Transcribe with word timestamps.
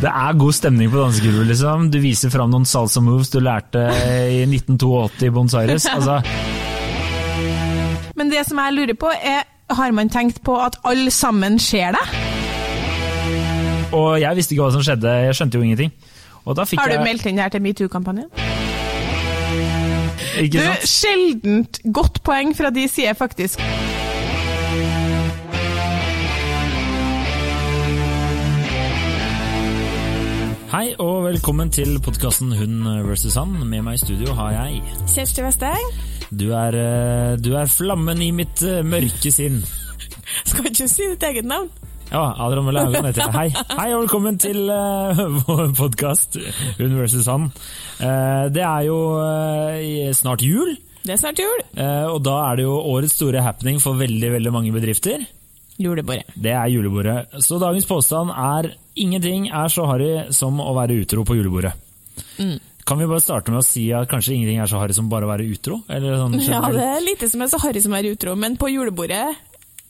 Det 0.00 0.08
er 0.08 0.36
god 0.40 0.52
stemning 0.56 0.90
på 0.92 0.96
dansegulvet, 1.02 1.46
liksom. 1.50 1.90
Du 1.92 1.98
viser 2.00 2.32
fram 2.32 2.50
noen 2.52 2.64
salsa 2.68 3.02
moves 3.04 3.28
du 3.32 3.40
lærte 3.44 3.82
i 4.32 4.42
1982 4.48 5.26
i 5.28 5.32
Buenos 5.34 5.54
Aires. 5.60 5.86
Altså, 5.96 6.20
Men 8.16 8.30
det 8.32 8.46
som 8.48 8.58
jeg 8.58 8.76
lurer 8.78 8.96
på, 8.96 9.12
er 9.12 9.44
har 9.70 9.92
man 9.94 10.08
tenkt 10.10 10.40
på 10.44 10.56
at 10.58 10.76
alle 10.84 11.10
sammen 11.14 11.58
ser 11.58 11.92
det? 11.94 12.06
og 13.92 14.20
jeg 14.20 14.36
visste 14.36 14.54
ikke 14.54 14.62
hva 14.64 14.72
som 14.74 14.82
skjedde, 14.86 15.12
jeg 15.26 15.34
skjønte 15.34 15.58
jo 15.58 15.66
ingenting. 15.66 15.92
Og 16.44 16.56
da 16.56 16.64
Har 16.78 16.88
du 16.88 16.94
jeg 16.94 17.04
meldt 17.04 17.26
inn 17.26 17.38
her 17.42 17.48
til 17.52 17.62
metoo-kampanjen? 17.62 18.28
Ikke 20.40 20.62
sant? 20.62 20.84
Du, 20.84 20.86
sjeldent 20.88 21.80
godt 21.92 22.22
poeng 22.24 22.54
fra 22.56 22.70
de 22.70 22.86
sider, 22.88 23.18
faktisk. 23.18 23.60
Hei 30.70 30.92
og 31.02 31.24
velkommen 31.24 31.70
til 31.74 31.96
podkasten 32.02 32.52
Hun 32.54 32.84
versus 33.08 33.34
han. 33.38 33.52
Med 33.66 33.82
meg 33.86 33.96
i 33.98 34.02
studio 34.04 34.34
har 34.38 34.52
jeg 34.54 34.82
Kjersti 35.10 35.42
Westeng, 35.42 35.88
Du 36.30 36.52
er, 36.54 36.76
eh, 36.78 37.36
du 37.42 37.54
er 37.58 37.66
flammen 37.66 38.20
i 38.22 38.30
mitt 38.30 38.62
eh, 38.62 38.84
mørke 38.86 39.32
sinn. 39.34 39.64
skal 40.46 40.68
ikke 40.70 40.86
si 40.88 41.08
ditt 41.10 41.26
eget 41.26 41.48
navn? 41.50 41.66
Ja, 42.10 42.22
Adrian 42.42 42.64
Mølle 42.66 42.84
Haugan 42.86 43.06
heter 43.06 43.26
jeg. 43.26 43.34
Hei. 43.34 43.64
Hei 43.80 43.88
og 43.94 44.04
velkommen 44.04 44.38
til 44.42 44.70
eh, 44.70 45.24
vår 45.48 45.74
podkast 45.78 46.38
Hun 46.78 46.96
versus 47.00 47.26
han. 47.30 47.50
Det 47.98 48.62
er 48.62 48.86
jo 48.86 49.00
snart 50.16 50.42
jul, 50.46 50.76
Det 51.02 51.16
er 51.16 51.20
snart 51.20 51.38
jul. 51.42 51.66
og 52.14 52.22
da 52.24 52.38
er 52.46 52.56
det 52.60 52.64
jo 52.68 52.78
årets 52.94 53.18
store 53.18 53.42
happening 53.42 53.82
for 53.82 53.98
veldig, 53.98 54.32
veldig 54.38 54.52
mange 54.54 54.72
bedrifter. 54.72 55.26
Julebordet. 55.80 56.34
Det 56.36 56.52
er 56.52 56.68
julebordet. 56.68 57.42
Så 57.44 57.58
dagens 57.60 57.86
påstand 57.88 58.32
er 58.34 58.74
ingenting 59.00 59.48
er 59.48 59.70
så 59.72 59.86
harry 59.88 60.10
som 60.36 60.60
å 60.60 60.74
være 60.76 60.98
utro 61.00 61.24
på 61.24 61.38
julebordet. 61.38 61.72
Mm. 62.36 62.58
Kan 62.84 62.98
vi 62.98 63.06
bare 63.06 63.22
starte 63.22 63.52
med 63.52 63.62
å 63.62 63.64
si 63.64 63.86
at 63.94 64.08
kanskje 64.10 64.34
ingenting 64.34 64.60
er 64.60 64.68
så 64.68 64.80
harry 64.80 64.96
som 64.96 65.08
bare 65.08 65.28
å 65.28 65.30
være 65.30 65.46
utro? 65.48 65.80
Eller 65.88 66.18
sånn 66.20 66.40
Ja, 66.48 66.62
det 66.74 66.84
er 66.84 67.04
lite 67.04 67.28
som 67.32 67.44
er 67.44 67.52
så 67.52 67.60
harry 67.62 67.82
som 67.84 67.94
å 67.94 67.98
være 68.00 68.12
utro, 68.16 68.34
men 68.36 68.58
på 68.60 68.68
julebordet 68.72 69.24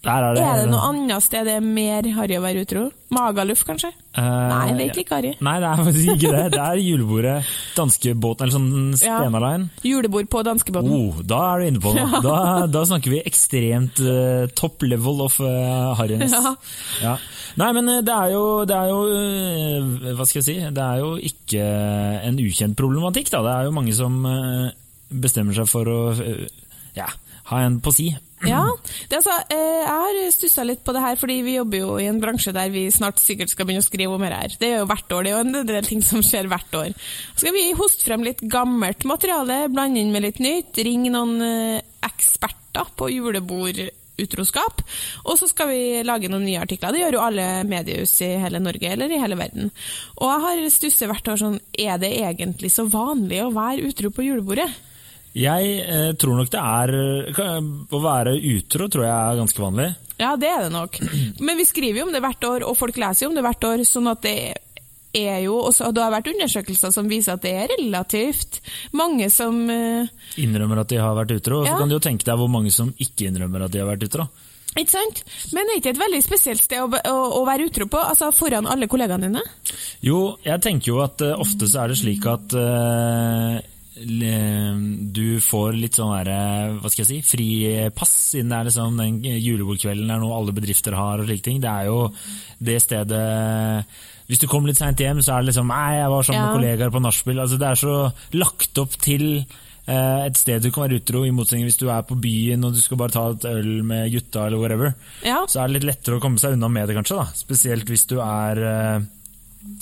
Der 0.01 0.25
er 0.25 0.33
det, 0.33 0.41
er 0.41 0.63
det 0.63 0.69
noe 0.71 0.81
annet 0.89 1.21
sted 1.27 1.45
det 1.45 1.59
er 1.59 1.65
mer 1.65 2.07
harry 2.17 2.37
å 2.39 2.41
være 2.41 2.63
utro? 2.65 2.87
Magaluf, 3.13 3.67
kanskje? 3.69 3.91
Uh, 4.17 4.23
Nei, 4.23 4.61
det 4.73 4.85
er 4.87 4.89
ikke 4.89 5.03
like 5.03 5.13
harry. 5.13 5.33
Nei, 5.45 5.53
det 5.61 5.69
er 5.69 5.83
faktisk 5.83 6.13
ikke 6.15 6.31
det. 6.33 6.45
Det 6.55 6.63
er 6.63 6.81
julebordet, 6.81 7.35
danskebåten, 7.77 8.47
eller 8.47 8.55
sånn 8.55 8.71
Ja. 8.97 9.19
Stena 9.21 9.43
Line. 9.45 9.69
Julebord 9.85 10.31
på 10.33 10.43
danskebåten. 10.49 10.95
Oh, 10.97 11.21
da 11.21 11.43
er 11.51 11.61
du 11.61 11.69
inne 11.69 11.85
på 11.85 11.93
noe. 11.99 12.23
Da, 12.31 12.39
da 12.73 12.87
snakker 12.89 13.13
vi 13.13 13.21
ekstremt 13.29 14.01
uh, 14.01 14.49
top 14.57 14.87
level 14.89 15.21
of 15.27 15.37
uh, 15.45 15.93
harryness. 16.01 16.33
Ja. 16.33 16.57
Ja. 17.05 17.15
Nei, 17.61 17.71
men 17.77 17.93
det 18.07 18.15
er 18.15 18.33
jo, 18.33 18.45
det 18.69 18.77
er 18.79 18.89
jo 18.93 20.15
Hva 20.17 20.25
skal 20.29 20.39
jeg 20.39 20.47
si? 20.47 20.55
Det 20.71 20.85
er 20.85 21.01
jo 21.03 21.17
ikke 21.29 21.65
en 22.31 22.39
ukjent 22.41 22.79
problematikk, 22.79 23.29
da. 23.35 23.43
Det 23.45 23.57
er 23.57 23.69
jo 23.69 23.75
mange 23.77 23.97
som 23.97 24.21
bestemmer 25.11 25.57
seg 25.59 25.69
for 25.69 25.91
å 25.91 25.99
ja, 26.97 27.09
ha 27.51 27.63
en 27.67 27.81
på 27.83 27.93
si. 27.95 28.11
Ja, 28.47 28.63
altså, 29.13 29.35
eh, 29.53 29.83
jeg 29.83 29.89
har 29.91 30.19
stussa 30.33 30.65
litt 30.65 30.81
på 30.85 30.95
det 30.97 31.03
her, 31.05 31.17
fordi 31.21 31.41
vi 31.45 31.59
jobber 31.59 31.83
jo 31.83 31.97
i 32.01 32.07
en 32.09 32.21
bransje 32.23 32.55
der 32.57 32.73
vi 32.73 32.87
snart 32.93 33.21
sikkert 33.21 33.53
skal 33.53 33.69
begynne 33.69 33.85
å 33.85 33.89
skrive 33.89 34.17
om 34.17 34.25
det 34.25 34.33
her. 34.33 34.57
Det 34.63 34.71
er 34.71 34.79
jo 34.81 34.89
hvert 34.89 35.13
år, 35.13 35.27
det 35.27 35.33
er 35.33 35.37
jo 35.37 35.45
en 35.45 35.69
del 35.69 35.89
ting 35.89 36.01
som 36.05 36.25
skjer 36.25 36.49
hvert 36.49 36.79
år. 36.79 36.95
Så 37.35 37.45
skal 37.45 37.57
vi 37.59 37.67
hoste 37.77 38.07
frem 38.07 38.25
litt 38.25 38.41
gammelt 38.41 39.05
materiale, 39.09 39.67
blande 39.73 40.01
inn 40.01 40.13
med 40.15 40.25
litt 40.25 40.41
nytt, 40.41 40.81
ringe 40.89 41.13
noen 41.13 41.37
eh, 41.45 41.87
eksperter 42.09 42.95
på 42.97 43.11
julebordutroskap, 43.13 44.85
og 45.27 45.37
så 45.37 45.51
skal 45.51 45.75
vi 45.75 45.81
lage 46.07 46.33
noen 46.33 46.47
nye 46.49 46.65
artikler. 46.65 46.97
Det 46.97 47.05
gjør 47.05 47.19
jo 47.19 47.25
alle 47.27 47.49
mediehus 47.69 48.17
i 48.25 48.35
hele 48.41 48.63
Norge, 48.65 48.95
eller 48.95 49.13
i 49.13 49.21
hele 49.21 49.37
verden. 49.37 49.69
Og 50.17 50.31
jeg 50.33 50.47
har 50.47 50.69
stusset 50.73 51.13
hvert 51.13 51.35
år 51.35 51.45
sånn, 51.45 51.61
er 51.77 52.01
det 52.01 52.17
egentlig 52.23 52.73
så 52.73 52.89
vanlig 52.89 53.45
å 53.45 53.53
være 53.53 53.91
utro 53.91 54.15
på 54.15 54.31
julebordet? 54.31 54.71
Jeg 55.37 55.75
eh, 55.87 56.09
tror 56.19 56.41
nok 56.41 56.49
det 56.51 56.61
er 56.61 56.93
eh, 57.31 57.69
Å 57.95 58.01
være 58.03 58.33
utro 58.57 58.89
tror 58.91 59.07
jeg 59.07 59.15
er 59.15 59.39
ganske 59.39 59.63
vanlig. 59.63 59.93
Ja, 60.21 60.35
det 60.37 60.51
er 60.51 60.65
det 60.67 60.73
nok. 60.75 60.99
Men 61.47 61.61
vi 61.61 61.69
skriver 61.69 62.03
jo 62.03 62.09
om 62.09 62.15
det 62.15 62.23
hvert 62.25 62.49
år, 62.49 62.67
og 62.67 62.77
folk 62.79 62.99
leser 62.99 63.27
jo 63.27 63.31
om 63.31 63.39
det 63.39 63.47
hvert 63.47 63.69
år, 63.71 63.85
sånn 63.89 64.11
at 64.11 64.27
det 64.27 64.37
er 65.11 65.41
jo 65.43 65.57
og 65.59 65.75
Det 65.75 66.03
har 66.05 66.13
vært 66.15 66.29
undersøkelser 66.31 66.93
som 66.95 67.09
viser 67.11 67.35
at 67.35 67.43
det 67.43 67.51
er 67.59 67.73
relativt 67.73 68.61
mange 68.95 69.27
som 69.35 69.65
eh, 69.67 70.07
Innrømmer 70.39 70.85
at 70.85 70.93
de 70.93 71.01
har 71.03 71.17
vært 71.19 71.35
utro. 71.39 71.63
Og 71.63 71.67
så 71.67 71.79
kan 71.79 71.91
du 71.91 71.97
jo 71.97 72.05
tenke 72.05 72.27
deg 72.27 72.39
hvor 72.39 72.51
mange 72.51 72.71
som 72.75 72.93
ikke 72.99 73.27
innrømmer 73.31 73.67
at 73.67 73.75
de 73.75 73.83
har 73.83 73.91
vært 73.91 74.07
utro. 74.07 74.29
Ikke 74.79 74.93
sant? 74.93 75.25
Men 75.51 75.67
det 75.67 75.73
er 75.73 75.81
ikke 75.81 75.93
et 75.97 76.05
veldig 76.05 76.21
spesielt 76.23 76.63
sted 76.63 76.79
å, 76.79 76.87
å, 76.87 77.17
å 77.41 77.43
være 77.47 77.67
utro 77.67 77.89
på, 77.91 77.99
altså 77.99 78.31
foran 78.31 78.71
alle 78.71 78.87
kollegaene 78.91 79.27
dine? 79.27 79.43
Jo, 80.07 80.37
jeg 80.47 80.63
tenker 80.63 80.93
jo 80.93 81.01
at 81.03 81.27
uh, 81.27 81.35
ofte 81.43 81.67
så 81.67 81.83
er 81.83 81.91
det 81.91 81.99
slik 81.99 82.29
at 82.31 82.55
le- 82.55 83.65
du 83.95 85.41
får 85.43 85.75
litt 85.77 85.97
sånn 85.99 86.13
derre, 86.15 86.79
hva 86.81 86.91
skal 86.93 87.03
jeg 87.05 87.09
si, 87.11 87.19
fri 87.27 87.47
pass, 87.97 88.13
siden 88.33 88.53
det 88.53 88.59
er 88.61 88.69
liksom 88.69 89.01
den 89.01 89.17
julebordkvelden 89.25 90.11
er 90.15 90.21
noe 90.23 90.37
alle 90.39 90.55
bedrifter 90.57 90.95
har 90.97 91.21
og 91.23 91.27
slike 91.29 91.47
ting. 91.49 91.59
Det 91.63 91.71
er 91.71 91.89
jo 91.91 92.05
det 92.63 92.77
stedet 92.85 93.25
Hvis 94.31 94.39
du 94.39 94.47
kommer 94.47 94.71
litt 94.71 94.79
seint 94.79 95.01
hjem, 95.03 95.19
så 95.27 95.35
er 95.35 95.43
det 95.43 95.51
liksom 95.51 95.67
Nei, 95.73 95.97
jeg 95.99 96.13
var 96.13 96.23
sammen 96.23 96.39
Ja. 96.41 96.47
med 96.47 96.61
kollegaer 96.61 96.95
på 96.95 97.03
nachspiel. 97.03 97.41
Altså, 97.43 97.59
det 97.59 97.67
er 97.73 97.81
så 97.81 97.95
lagt 98.39 98.79
opp 98.79 98.95
til 99.03 99.25
eh, 99.91 100.21
et 100.29 100.37
sted 100.39 100.63
du 100.63 100.71
kan 100.71 100.85
være 100.87 101.01
utro, 101.03 101.25
i 101.27 101.33
motsetning 101.35 101.67
hvis 101.67 101.81
du 101.83 101.89
er 101.91 102.03
på 102.07 102.15
byen 102.21 102.63
og 102.65 102.77
du 102.77 102.81
skal 102.81 102.97
bare 103.01 103.11
ta 103.17 103.25
et 103.35 103.49
øl 103.51 103.83
med 103.83 104.13
gutta 104.15 104.47
eller 104.47 104.63
whatever. 104.63 104.95
Ja. 105.27 105.43
Så 105.51 105.59
er 105.65 105.67
det 105.67 105.81
litt 105.81 105.89
lettere 105.91 106.21
å 106.21 106.23
komme 106.23 106.39
seg 106.39 106.55
unna 106.55 106.71
med 106.71 106.87
det, 106.87 106.95
kanskje. 107.01 107.19
da. 107.19 107.27
Spesielt 107.35 107.91
hvis 107.91 108.07
du 108.07 108.21
er 108.23 108.63
eh, 108.71 109.01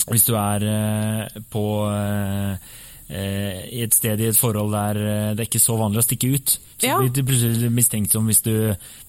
Hvis 0.09 0.25
du 0.25 0.33
er 0.35 0.65
eh, 0.65 1.41
på 1.53 1.65
eh, 1.93 2.51
eh, 2.57 2.78
i 3.09 3.81
et 3.83 3.93
sted 3.95 4.19
i 4.21 4.27
et 4.29 4.37
forhold 4.37 4.71
der 4.75 4.99
eh, 5.01 5.29
det 5.35 5.39
er 5.45 5.47
ikke 5.49 5.61
så 5.63 5.77
vanlig 5.79 6.01
å 6.03 6.05
stikke 6.05 6.29
ut. 6.35 6.57
Så 6.79 6.87
Ja. 6.87 6.97
blir 6.99 7.09
du 7.11 7.23
plutselig 7.27 7.71
mistenksom 7.73 8.25
hvis 8.29 8.41
du 8.45 8.53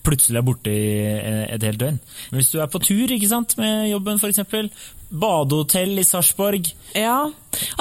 plutselig 0.02 0.38
er 0.40 0.46
borte 0.46 0.72
i 0.72 0.86
eh, 1.20 1.44
et 1.54 1.62
helt 1.62 1.78
døgn. 1.82 1.98
Men 2.30 2.40
hvis 2.40 2.50
du 2.54 2.58
er 2.60 2.66
på 2.72 2.80
tur 2.82 3.12
ikke 3.12 3.28
sant, 3.28 3.56
med 3.60 3.90
jobben 3.90 4.18
f.eks., 4.18 4.40
badehotell 5.10 5.98
i 5.98 6.04
Sarpsborg 6.06 6.70
Ja, 6.94 7.30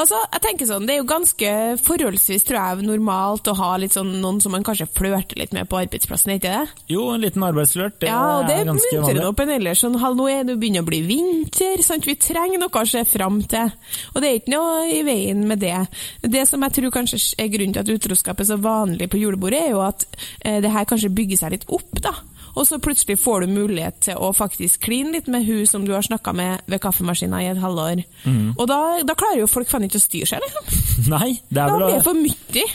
altså 0.02 0.18
jeg 0.22 0.42
tenker 0.44 0.68
sånn, 0.70 0.86
det 0.90 0.96
er 0.96 1.00
jo 1.02 1.08
ganske 1.10 1.52
forholdsvis 1.86 2.46
tror 2.48 2.58
jeg 2.60 2.88
normalt 2.88 3.50
å 3.50 3.56
ha 3.58 3.70
litt 3.82 3.96
sånn 3.96 4.16
noen 4.22 4.42
som 4.42 4.54
man 4.54 4.66
kanskje 4.66 4.90
flørter 4.98 5.40
litt 5.40 5.54
med 5.56 5.70
på 5.70 5.80
arbeidsplassen, 5.80 6.34
er 6.34 6.40
ikke 6.42 6.54
det? 6.54 6.84
Jo, 6.94 7.08
en 7.14 7.24
liten 7.24 7.46
arbeidsflørt. 7.46 8.00
Det 8.02 8.10
Ja, 8.10 8.22
og 8.40 8.50
det 8.50 8.58
er 8.58 8.70
ganske 8.70 8.94
muntrer 8.96 9.28
opp 9.28 9.44
en 9.44 9.54
ellers. 9.56 9.84
Sånn, 9.84 9.98
nå 9.98 10.28
er 10.32 10.48
det 10.48 10.58
begynner 10.62 10.86
å 10.86 10.90
bli 10.90 11.02
vinter, 11.06 11.84
sant? 11.86 12.08
vi 12.10 12.18
trenger 12.20 12.62
noe 12.62 12.82
å 12.82 12.86
se 12.90 13.04
fram 13.10 13.42
til. 13.50 13.70
Og 14.14 14.22
det 14.22 14.30
er 14.30 14.40
ikke 14.42 14.56
noe 14.56 14.88
i 14.90 15.04
veien 15.06 15.46
med 15.50 15.62
det. 15.64 15.78
Det 16.26 16.46
som 16.50 16.66
jeg 16.66 16.78
tror 16.78 16.96
kanskje 17.00 17.22
er 17.40 17.54
grunnen 17.54 17.78
til 17.78 17.86
at 17.86 17.94
utroskap 17.94 18.42
er 18.42 18.50
så 18.50 18.60
vanlig 18.62 19.10
på 19.12 19.22
julebordet, 19.22 19.62
er 19.68 19.76
jo 19.76 19.86
at 19.86 20.06
eh, 20.42 20.60
det 20.64 20.74
her 20.74 20.90
kanskje 20.90 21.14
bygger 21.14 21.44
seg 21.44 21.58
litt 21.58 21.70
opp, 21.70 22.02
da. 22.02 22.16
Og 22.60 22.68
så 22.68 22.80
plutselig 22.84 23.20
får 23.24 23.46
du 23.46 23.54
mulighet 23.56 24.02
til 24.10 24.20
å 24.20 24.34
faktisk 24.36 24.84
kline 24.90 25.14
litt 25.16 25.32
med 25.32 25.48
hun 25.48 25.64
som 25.70 25.88
du 25.88 25.94
har 25.96 26.04
snakka 26.06 26.34
med 26.36 26.68
ved 26.70 26.84
kaffemaskina 26.84 27.40
i 27.46 27.50
et 27.54 27.64
halvår. 27.64 28.04
Mm. 28.26 28.54
Og 28.58 28.66
da, 28.70 28.82
da 29.08 29.16
klarer 29.18 29.44
jo 29.46 29.50
folk 29.52 29.72
faen 29.72 29.88
ikke 29.88 30.02
å 30.02 30.04
styre 30.04 30.34
seg, 30.34 30.46
liksom. 30.46 30.86
Nei, 31.16 31.40
det 31.48 31.64
er 31.64 31.72
Da 31.72 31.80
blir 31.80 31.98
det 31.98 32.06
for 32.06 32.20
mye. 32.20 32.70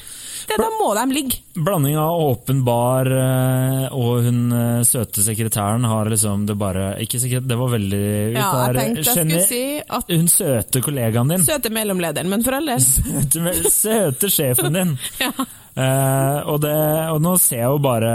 Det, 0.45 0.57
da 0.61 0.69
må 0.77 0.91
de 0.97 1.05
ligge. 1.15 1.39
Blanding 1.57 1.97
av 1.97 2.21
åpen 2.21 2.61
bar 2.67 3.09
eh, 3.09 3.87
og 3.97 4.27
hun 4.27 4.41
eh, 4.53 4.83
søte 4.85 5.25
sekretæren 5.25 5.87
har 5.89 6.11
liksom 6.13 6.45
det 6.49 6.57
bare 6.61 6.91
Ikke 7.05 7.21
sekretær, 7.23 7.47
det 7.49 7.59
var 7.61 7.73
veldig 7.73 8.05
Ja, 8.35 8.51
jeg 8.67 8.77
tenkte 8.77 9.05
jeg 9.05 9.15
skulle 9.15 9.43
si 9.49 9.63
at 9.81 10.13
Hun 10.13 10.29
søte 10.29 10.85
kollegaen 10.85 11.33
din. 11.33 11.47
Søte 11.47 11.73
mellomlederen, 11.73 12.29
men 12.29 12.45
for 12.45 12.59
all 12.59 12.69
del. 12.75 12.83
Søte, 12.85 13.73
søte 13.73 14.33
sjefen 14.33 14.81
din. 14.81 14.97
Ja. 15.25 15.31
Eh, 15.75 16.41
og, 16.47 16.61
det, 16.63 16.75
og 17.11 17.17
nå 17.23 17.35
ser 17.43 17.65
jeg 17.65 17.71
jo 17.73 17.81
bare, 17.83 18.11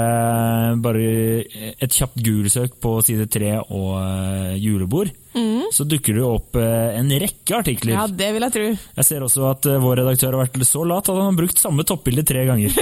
bare 0.80 1.08
et 1.76 1.92
kjapt 1.92 2.22
Google-søk 2.24 2.78
på 2.80 2.94
side 3.04 3.28
tre 3.32 3.58
og 3.60 3.98
uh, 4.00 4.54
julebord. 4.56 5.12
Så 5.70 5.86
dukker 5.88 6.16
det 6.16 6.22
jo 6.24 6.30
opp 6.34 6.58
uh, 6.58 6.90
en 6.98 7.12
rekke 7.22 7.54
artikler. 7.56 7.94
ja, 7.94 8.06
det 8.08 8.30
vil 8.36 8.46
jeg 8.48 8.56
tro. 8.56 8.66
Jeg 9.00 9.08
ser 9.08 9.26
også 9.28 9.46
at 9.52 9.68
vår 9.84 10.02
redaktør 10.02 10.36
har 10.36 10.48
vært 10.48 10.66
så 10.68 10.86
lat 10.88 11.12
at 11.12 11.20
han 11.20 11.30
har 11.30 11.38
brukt 11.38 11.62
samme 11.62 11.86
toppbilde 11.88 12.26
tre 12.28 12.46
ganger. 12.48 12.74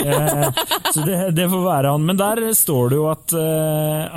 Så 0.94 1.04
det, 1.06 1.18
det 1.36 1.50
får 1.52 1.66
være 1.66 1.92
han. 1.94 2.06
Men 2.08 2.18
der 2.18 2.42
står 2.58 2.94
det 2.94 2.98
jo 2.98 3.10
at, 3.12 3.34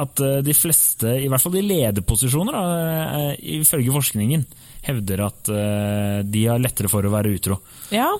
at 0.04 0.22
de 0.46 0.54
fleste, 0.56 1.16
i 1.24 1.28
hvert 1.28 1.42
fall 1.42 1.58
i 1.58 1.64
lederposisjoner, 1.66 2.56
da, 2.56 3.24
ifølge 3.58 3.96
forskningen, 3.96 4.46
hevder 4.86 5.24
at 5.26 5.50
eh, 5.52 6.20
de 6.24 6.46
har 6.46 6.62
lettere 6.62 6.90
for 6.92 7.04
å 7.04 7.12
være 7.12 7.34
utro. 7.36 7.60
Ja, 7.94 8.10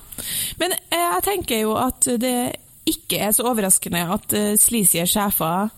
men 0.61 0.77
eh, 0.77 1.07
jeg 1.07 1.25
tenker 1.29 1.65
jo 1.65 1.77
at 1.81 2.09
det 2.21 2.37
ikke 2.91 3.21
er 3.23 3.35
så 3.37 3.45
overraskende 3.47 4.01
at 4.17 4.33
uh, 4.35 4.55
sleazy 4.59 5.03
sjefer 5.07 5.69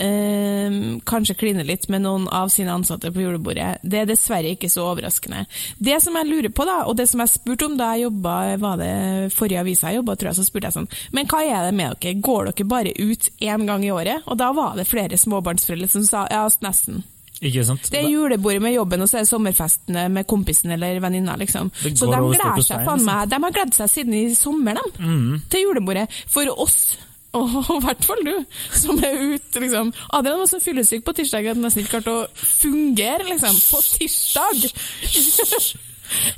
eh, 0.00 0.98
kanskje 1.04 1.34
kliner 1.34 1.64
litt 1.64 1.88
med 1.88 2.02
noen 2.04 2.26
av 2.28 2.48
sine 2.52 2.72
ansatte 2.72 3.12
på 3.12 3.22
julebordet. 3.22 3.80
Det 3.82 4.02
er 4.02 4.08
dessverre 4.08 4.54
ikke 4.54 4.70
så 4.72 4.86
overraskende. 4.90 5.44
Det 5.78 6.00
som 6.02 6.16
jeg 6.16 6.28
lurer 6.30 6.52
på, 6.54 6.66
da, 6.68 6.82
og 6.88 6.96
det 6.98 7.06
som 7.10 7.22
jeg 7.22 7.34
spurte 7.34 7.68
om 7.68 7.76
da 7.78 7.92
jeg 7.94 8.08
jobba, 8.08 8.36
var 8.62 8.80
det 8.80 8.92
forrige 9.36 9.62
avisa 9.64 9.90
jeg 9.90 10.00
jobba, 10.00 10.16
tror 10.16 10.32
jeg, 10.32 10.40
så 10.40 10.48
spurte 10.48 10.70
jeg 10.70 10.78
sånn 10.78 10.90
Men 11.16 11.30
hva 11.30 11.44
er 11.44 11.68
det 11.68 11.76
med 11.76 12.00
dere, 12.00 12.18
går 12.24 12.50
dere 12.50 12.68
bare 12.74 12.96
ut 12.98 13.30
én 13.38 13.66
gang 13.68 13.86
i 13.86 13.94
året? 13.94 14.26
Og 14.26 14.40
da 14.40 14.52
var 14.56 14.76
det 14.78 14.88
flere 14.90 15.20
småbarnsforeldre 15.20 15.90
som 15.92 16.06
sa 16.06 16.26
ja, 16.32 16.46
nesten. 16.64 17.04
Ikke 17.40 17.64
sant? 17.64 17.86
Det 17.88 18.02
er 18.02 18.08
julebordet 18.10 18.60
med 18.60 18.74
jobben, 18.74 19.00
og 19.00 19.08
så 19.08 19.20
er 19.20 19.24
det 19.24 19.30
sommerfestene 19.30 20.08
med 20.12 20.26
kompisen 20.28 20.72
eller 20.76 21.00
venninna, 21.00 21.36
liksom. 21.40 21.70
Så 21.72 22.08
de 22.10 22.18
gleder 22.20 22.66
seg 22.66 22.84
faen 22.84 23.04
meg. 23.06 23.30
De 23.32 23.38
har 23.44 23.54
gledd 23.56 23.76
seg 23.76 23.92
siden 23.92 24.16
i 24.18 24.24
sommer, 24.36 24.76
de. 24.76 25.06
Mm. 25.06 25.38
Til 25.52 25.64
julebordet. 25.64 26.08
For 26.28 26.52
oss. 26.52 26.98
Og 27.38 27.52
i 27.76 27.78
hvert 27.84 28.04
fall 28.04 28.24
du, 28.26 28.34
som 28.76 28.98
er 29.06 29.16
ute, 29.36 29.62
liksom. 29.62 29.92
Adrian 30.18 30.42
var 30.42 30.50
så 30.50 30.60
fyllesyk 30.62 31.06
på 31.06 31.14
tirsdag 31.16 31.48
at 31.48 31.56
han 31.56 31.64
nesten 31.64 31.84
ikke 31.84 31.96
klarte 32.00 32.16
å 32.16 32.26
fungere, 32.34 33.28
liksom. 33.30 33.62
På 33.70 33.80
tirsdag! 33.86 34.68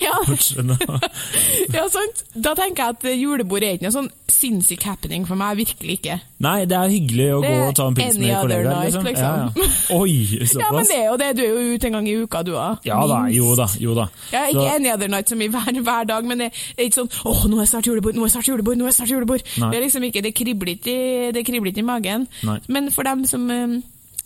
Ja, 0.00 0.14
ja, 1.76 1.84
sant. 1.92 2.22
Da 2.34 2.52
tenker 2.58 2.82
jeg 2.82 2.96
at 2.96 3.06
julebord 3.18 3.64
er 3.64 3.76
ikke 3.76 3.86
noe 3.88 3.94
sånn 3.94 4.10
sinnssyk 4.32 4.82
happening 4.88 5.24
for 5.28 5.38
meg. 5.38 5.56
Virkelig 5.60 5.98
ikke. 6.00 6.16
Nei, 6.42 6.64
det 6.68 6.76
er 6.78 6.90
hyggelig 6.92 7.28
å 7.36 7.40
gå 7.44 7.52
og 7.68 7.74
ta 7.78 7.86
en 7.90 7.96
pils 7.98 8.18
med 8.18 8.34
kollegaer. 8.40 8.88
Liksom. 8.88 9.06
liksom. 9.06 9.22
Ja, 9.22 9.34
ja. 9.46 9.68
Oi, 9.98 10.16
Ja, 10.62 10.70
men 10.74 10.88
det 10.90 10.96
er 10.98 11.06
jo 11.10 11.16
det. 11.22 11.30
Du 11.38 11.42
er 11.44 11.50
jo 11.52 11.76
ute 11.76 11.90
en 11.90 11.96
gang 11.98 12.08
i 12.10 12.16
uka, 12.24 12.42
du 12.46 12.52
òg. 12.56 12.82
Ja 12.88 12.98
da, 13.10 13.20
jo 13.32 13.54
da. 13.58 13.68
Jo 13.82 13.94
da. 13.98 14.08
Ja, 14.32 14.44
ikke 14.50 14.66
Så- 14.66 14.74
any 14.76 14.92
other 14.92 15.08
night 15.12 15.28
som 15.32 15.40
i 15.42 15.48
hver, 15.52 15.70
hver 15.82 16.04
dag, 16.10 16.24
men 16.28 16.44
det 16.46 16.50
er 16.76 16.84
ikke 16.88 17.00
sånn 17.02 17.12
'Å, 17.22 17.48
nå 17.52 17.60
er 17.62 17.70
snart 17.70 17.86
julebord, 17.86 18.14
nå 18.18 18.24
er 18.26 18.34
snart 18.34 18.48
julebord', 18.50 18.76
nå 18.80 18.86
er 18.88 18.96
snart 18.96 19.10
julebord. 19.14 19.42
Nei. 19.58 19.70
Det 19.70 19.78
er 19.78 19.84
liksom 19.86 20.02
ikke, 20.08 20.22
det 20.22 20.34
kribler 20.34 20.74
ikke, 20.76 20.92
i- 20.92 21.32
det 21.32 21.46
kribler 21.46 21.70
ikke 21.72 21.84
i 21.84 21.90
magen. 21.92 22.28
Nei. 22.42 22.58
Men 22.68 22.90
for 22.90 23.02
dem 23.04 23.24
som 23.26 23.48
eh, 23.50 23.78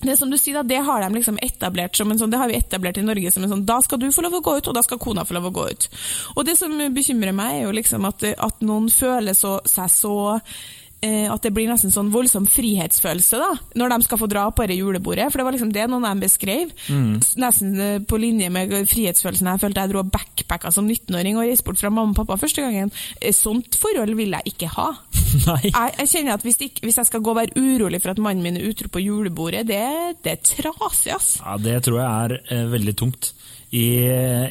det 0.04 0.16
som 0.16 0.30
du 0.30 0.36
sier 0.38 0.58
da, 0.58 0.62
det 0.62 0.82
har 0.84 1.00
de 1.00 1.14
liksom 1.14 1.38
etablert 1.42 1.96
som 1.96 2.10
en 2.12 2.18
sånn, 2.20 2.30
det 2.32 2.40
har 2.40 2.50
vi 2.50 2.58
etablert 2.58 2.98
i 3.00 3.04
Norge 3.04 3.30
som 3.32 3.46
en 3.46 3.52
sånn 3.54 3.64
Da 3.68 3.78
skal 3.84 4.00
du 4.02 4.10
få 4.12 4.26
lov 4.26 4.36
å 4.38 4.42
gå 4.44 4.56
ut, 4.58 4.68
og 4.68 4.76
da 4.76 4.82
skal 4.84 5.00
kona 5.00 5.24
få 5.24 5.38
lov 5.38 5.48
å 5.48 5.54
gå 5.56 5.68
ut. 5.72 5.86
Og 6.36 6.44
det 6.44 6.58
som 6.60 6.74
bekymrer 6.92 7.32
meg, 7.36 7.60
er 7.60 7.64
jo 7.64 7.76
liksom 7.78 8.04
at, 8.08 8.26
at 8.36 8.60
noen 8.66 8.90
føler 8.92 9.36
så, 9.36 9.56
seg 9.64 9.88
så 9.92 10.16
at 11.04 11.42
det 11.44 11.50
blir 11.54 11.68
nesten 11.68 11.92
sånn 11.92 12.08
voldsom 12.10 12.46
frihetsfølelse 12.50 13.38
da, 13.38 13.50
når 13.78 13.92
de 13.92 13.98
skal 14.06 14.18
få 14.18 14.26
dra 14.32 14.46
på 14.50 14.64
det 14.66 14.78
julebordet. 14.78 15.26
For 15.30 15.38
det 15.38 15.44
var 15.46 15.54
liksom 15.54 15.72
det 15.74 15.84
noen 15.92 16.06
dem 16.08 16.22
beskrev. 16.24 16.72
Mm. 16.88 17.18
Nesten 17.42 17.74
eh, 17.80 17.98
på 18.08 18.18
linje 18.18 18.48
med 18.50 18.72
frihetsfølelsen 18.90 19.50
jeg 19.52 19.62
følte 19.62 19.84
jeg 19.84 19.92
dro 19.92 20.02
backpacka 20.08 20.72
som 20.74 20.88
19-åring 20.88 21.36
og 21.38 21.44
reiste 21.46 21.66
bort 21.68 21.78
fra 21.82 21.90
mamma 21.92 22.14
og 22.14 22.20
pappa 22.22 22.38
første 22.40 22.64
gangen. 22.64 22.90
Eh, 23.20 23.34
Sånt 23.36 23.76
forhold 23.78 24.16
vil 24.18 24.34
jeg 24.38 24.54
ikke 24.54 24.72
ha. 24.78 24.88
Jeg, 25.46 25.72
jeg 25.74 26.08
kjenner 26.08 26.38
at 26.38 26.44
hvis, 26.46 26.56
ikke, 26.64 26.80
hvis 26.86 26.96
jeg 26.96 27.06
skal 27.10 27.20
gå 27.22 27.30
og 27.34 27.36
være 27.38 27.60
urolig 27.60 27.98
for 28.02 28.14
at 28.14 28.20
mannen 28.22 28.42
min 28.42 28.56
er 28.56 28.64
utro 28.70 28.88
på 28.90 29.02
julebordet, 29.04 29.66
det, 29.68 29.82
det 30.24 30.32
er 30.32 30.40
trasig, 30.48 31.12
ass. 31.12 31.28
Ja, 31.42 31.56
det 31.60 31.74
tror 31.84 31.98
jeg 32.00 32.08
er 32.08 32.34
eh, 32.56 32.62
veldig 32.72 32.94
tungt. 32.98 33.28
I, 33.76 33.84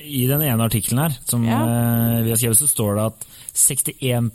I 0.05 0.25
den 0.29 0.43
ene 0.45 0.67
artikkelen 0.67 1.01
her, 1.07 1.15
som 1.25 1.43
Ja. 1.47 1.57
eh, 1.65 2.19
vi 2.27 2.33
har 2.35 2.37
skrevet, 2.39 2.59
så 2.61 2.67
står 2.69 2.99
det 2.99 3.05
at 3.09 3.25
61 3.55 4.33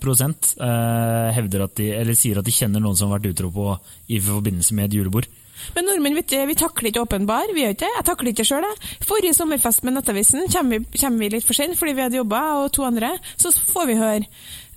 eh, 0.57 1.29
hevder 1.37 1.67
at 1.67 1.77
de, 1.77 1.91
eller 2.01 2.17
sier 2.17 2.41
at 2.41 2.47
de 2.47 2.55
kjenner 2.55 2.83
noen 2.83 2.97
som 2.97 3.11
har 3.11 3.21
vært 3.21 3.35
utro 3.35 3.53
på 3.53 3.67
i 4.09 4.21
forbindelse 4.25 4.77
med 4.77 4.89
et 4.89 4.99
julebord. 5.01 5.29
Men 5.77 5.87
nordmenn 5.87 6.17
vet 6.17 6.33
vi 6.49 6.57
takler 6.57 6.89
ikke 6.91 7.03
åpen 7.05 7.27
bar. 7.29 7.51
Vi 7.53 7.61
gjør 7.61 7.75
ikke 7.75 7.85
det. 7.85 7.93
Jeg 7.99 8.07
takler 8.09 8.33
ikke 8.33 8.47
sjøl, 8.49 8.65
jeg. 8.65 8.95
Forrige 9.05 9.37
sommerfest 9.37 9.85
med 9.85 9.99
Nettavisen 9.99 10.49
kommer 10.49 10.81
vi, 10.81 11.01
kommer 11.03 11.21
vi 11.21 11.31
litt 11.37 11.47
for 11.47 11.59
sent 11.59 11.77
fordi 11.77 11.97
vi 11.99 12.07
hadde 12.07 12.21
jobba, 12.21 12.41
og 12.63 12.73
to 12.77 12.87
andre. 12.89 13.13
Så 13.37 13.53
får 13.53 13.91
vi 13.91 14.01
høre 14.01 14.25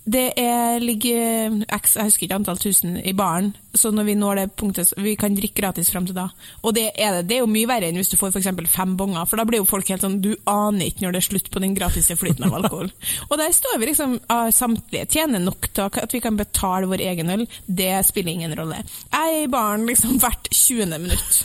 det 0.03 0.33
er, 0.35 0.81
ligger 0.83 1.61
x, 1.71 1.95
jeg 1.95 2.09
husker 2.09 2.25
ikke 2.25 2.35
antall 2.35 2.59
tusen 2.59 2.97
i 2.99 3.13
baren, 3.15 3.53
så 3.73 3.87
når 3.93 4.07
vi 4.09 4.15
når 4.19 4.39
det 4.39 4.43
punktet, 4.59 4.91
vi 4.99 5.15
kan 5.19 5.35
drikke 5.35 5.61
gratis 5.61 5.89
fram 5.93 6.05
til 6.05 6.17
da. 6.17 6.25
Og 6.61 6.75
det 6.75 6.89
er, 6.91 7.21
det. 7.21 7.29
det 7.29 7.37
er 7.37 7.43
jo 7.45 7.49
mye 7.49 7.69
verre 7.69 7.87
enn 7.87 7.97
hvis 7.97 8.11
du 8.11 8.17
får 8.19 8.33
f.eks. 8.35 8.49
fem 8.73 8.97
bonger, 8.99 9.23
for 9.29 9.39
da 9.39 9.45
blir 9.47 9.61
jo 9.61 9.69
folk 9.69 9.87
helt 9.89 10.03
sånn 10.03 10.19
Du 10.23 10.33
aner 10.49 10.89
ikke 10.89 11.05
når 11.05 11.15
det 11.15 11.21
er 11.21 11.27
slutt 11.29 11.49
på 11.53 11.63
den 11.63 11.77
gratise 11.77 12.17
flyten 12.19 12.49
av 12.49 12.57
alkohol. 12.59 12.91
og 13.29 13.39
der 13.39 13.55
står 13.55 13.79
vi 13.79 13.89
liksom 13.93 14.19
samtlige 14.53 15.07
tjener 15.15 15.41
nok 15.43 15.71
til 15.71 15.87
at 15.87 16.17
vi 16.17 16.23
kan 16.23 16.37
betale 16.39 16.91
vår 16.91 17.05
egen 17.07 17.31
øl. 17.37 17.47
Det 17.65 17.95
spiller 18.05 18.35
ingen 18.35 18.57
rolle. 18.59 18.83
Jeg 19.07 19.39
er 19.39 19.47
i 19.47 19.51
baren 19.51 19.87
liksom 19.87 20.19
hvert 20.19 20.51
20. 20.51 20.99
minutt. 20.99 21.41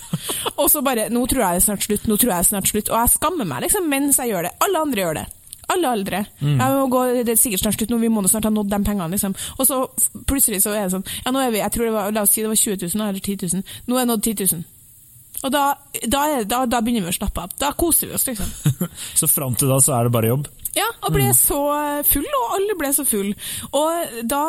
Og 0.59 0.67
så 0.73 0.83
bare 0.83 1.09
Nå 1.15 1.25
tror 1.31 1.45
jeg 1.45 1.57
det 1.57 1.63
er 1.63 1.69
snart 1.71 1.87
slutt, 1.87 2.07
nå 2.11 2.19
tror 2.19 2.33
jeg 2.33 2.37
det 2.37 2.45
er 2.45 2.53
snart 2.53 2.71
slutt. 2.75 2.91
Og 2.91 2.99
jeg 2.99 3.15
skammer 3.15 3.49
meg 3.49 3.69
liksom 3.69 3.87
mens 3.89 4.19
jeg 4.19 4.35
gjør 4.35 4.49
det. 4.49 4.57
Alle 4.67 4.87
andre 4.89 5.05
gjør 5.05 5.21
det. 5.23 5.29
Alle 5.69 5.91
aldre. 5.93 6.23
Jeg 6.41 6.57
må 6.57 6.87
gå, 6.89 7.03
det 7.27 7.35
er 7.35 7.41
sikkert 7.41 7.61
snart 7.61 7.77
slutt 7.77 7.91
nå, 7.93 7.99
vi 8.01 8.09
må 8.09 8.23
snart 8.29 8.49
ha 8.49 8.53
nådd 8.55 8.71
de 8.73 8.79
pengene, 8.87 9.11
liksom. 9.13 9.35
Og 9.59 9.67
så 9.69 9.83
plutselig 10.27 10.63
så 10.65 10.73
er 10.73 10.87
det 10.87 10.95
sånn 10.97 11.05
Ja, 11.27 11.33
nå 11.35 11.43
er 11.45 11.53
vi, 11.53 11.61
jeg 11.61 11.73
tror 11.75 11.85
det 11.85 11.93
var, 11.93 12.11
la 12.17 12.23
oss 12.25 12.33
si 12.33 12.43
det 12.45 12.49
var 12.49 12.57
20 12.57 12.89
000 12.89 13.09
eller 13.09 13.21
10 13.21 13.53
000. 13.53 13.63
Nå 13.87 13.97
er 13.97 14.07
det 14.07 14.13
nådd 14.15 14.25
10 14.25 14.49
000. 14.55 14.65
Og 15.45 15.53
da, 15.55 15.65
da, 16.11 16.23
da, 16.45 16.63
da 16.67 16.81
begynner 16.83 17.07
vi 17.09 17.15
å 17.15 17.19
slappe 17.21 17.45
av. 17.45 17.53
Da 17.61 17.73
koser 17.79 18.11
vi 18.11 18.17
oss, 18.19 18.27
liksom. 18.27 18.49
Så 19.21 19.29
fram 19.31 19.55
til 19.59 19.71
da 19.71 19.79
så 19.83 19.95
er 19.99 20.09
det 20.09 20.15
bare 20.15 20.33
jobb. 20.33 20.49
Ja, 20.77 20.87
og 21.03 21.11
ble 21.15 21.27
så 21.35 21.59
full, 22.07 22.27
og 22.39 22.53
alle 22.55 22.75
ble 22.79 22.91
så 22.95 23.03
full. 23.09 23.33
Og 23.75 24.19
da 24.29 24.43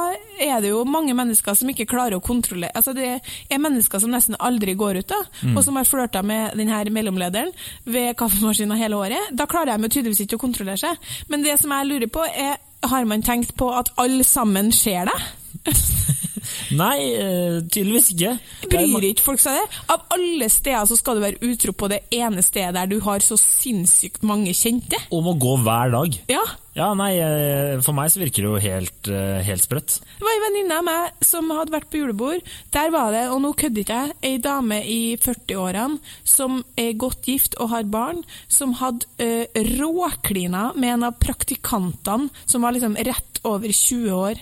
er 0.44 0.62
det 0.62 0.70
jo 0.70 0.84
mange 0.86 1.16
mennesker 1.18 1.56
som 1.58 1.72
ikke 1.72 1.88
klarer 1.90 2.20
å 2.20 2.22
kontrollere 2.22 2.76
Altså 2.76 2.94
det 2.94 3.08
er 3.16 3.62
mennesker 3.62 4.04
som 4.04 4.12
nesten 4.14 4.38
aldri 4.38 4.76
går 4.78 5.00
ut, 5.02 5.10
da, 5.10 5.20
og 5.56 5.62
som 5.66 5.80
har 5.80 5.88
flørta 5.90 6.22
med 6.22 6.60
denne 6.60 6.84
mellomlederen 6.94 7.50
ved 7.90 8.14
kaffemaskina 8.20 8.78
hele 8.78 9.00
året. 9.00 9.32
Da 9.34 9.48
klarer 9.50 9.80
de 9.80 9.90
tydeligvis 9.90 10.26
ikke 10.28 10.38
å 10.38 10.46
kontrollere 10.46 10.78
seg. 10.82 11.12
Men 11.32 11.46
det 11.46 11.58
som 11.62 11.74
jeg 11.74 11.90
lurer 11.90 12.12
på, 12.14 12.28
er 12.30 12.60
har 12.90 13.06
man 13.10 13.24
tenkt 13.26 13.56
på 13.60 13.72
at 13.76 13.92
alle 14.00 14.24
sammen 14.24 14.72
ser 14.76 15.10
det? 15.10 15.20
Nei, 16.78 16.98
eh, 17.16 17.60
tydeligvis 17.66 18.12
ikke. 18.16 18.36
Bryr 18.70 19.10
ikke 19.10 19.26
folk 19.26 19.44
seg 19.44 19.60
det? 19.60 19.82
Av 19.94 20.08
alle 20.16 20.50
steder 20.52 20.88
så 20.90 20.98
skal 21.00 21.20
du 21.20 21.26
være 21.26 21.52
utro 21.52 21.76
på 21.76 21.90
det 21.92 22.04
ene 22.16 22.44
stedet 22.46 22.76
der 22.78 22.90
du 22.90 23.00
har 23.06 23.24
så 23.26 23.38
sinnssykt 23.40 24.26
mange 24.28 24.54
kjente. 24.58 25.00
Om 25.14 25.32
å 25.34 25.38
gå 25.40 25.60
hver 25.64 25.96
dag. 25.96 26.20
Ja, 26.32 26.44
Ja, 26.80 26.94
nei, 26.96 27.18
eh, 27.20 27.80
for 27.84 27.96
meg 27.98 28.12
så 28.14 28.22
virker 28.22 28.46
det 28.46 28.50
jo 28.50 28.60
helt, 28.64 29.08
eh, 29.12 29.42
helt 29.44 29.66
sprøtt. 29.66 29.98
Det 30.00 30.24
var 30.24 30.36
ei 30.36 30.44
venninne 30.46 30.78
av 30.78 30.86
meg 30.86 31.24
som 31.26 31.50
hadde 31.50 31.74
vært 31.74 31.90
på 31.90 32.00
julebord. 32.00 32.46
Der 32.72 32.92
var 32.94 33.12
det, 33.12 33.26
og 33.34 33.42
nå 33.42 33.52
kødder 33.58 33.84
ikke 33.84 33.98
jeg, 34.00 34.14
ei 34.24 34.38
dame 34.38 34.80
i 34.86 35.18
40-årene 35.18 36.00
som 36.24 36.64
er 36.78 36.94
godt 36.94 37.26
gift 37.26 37.58
og 37.60 37.74
har 37.74 37.84
barn, 37.84 38.24
som 38.48 38.78
hadde 38.80 39.08
uh, 39.20 39.46
råklina 39.80 40.74
med 40.76 40.94
en 40.94 41.04
av 41.10 41.20
praktikantene 41.20 42.30
som 42.46 42.62
var 42.62 42.72
liksom 42.72 42.96
rett 42.96 43.42
over 43.44 43.68
20 43.68 44.12
år, 44.16 44.40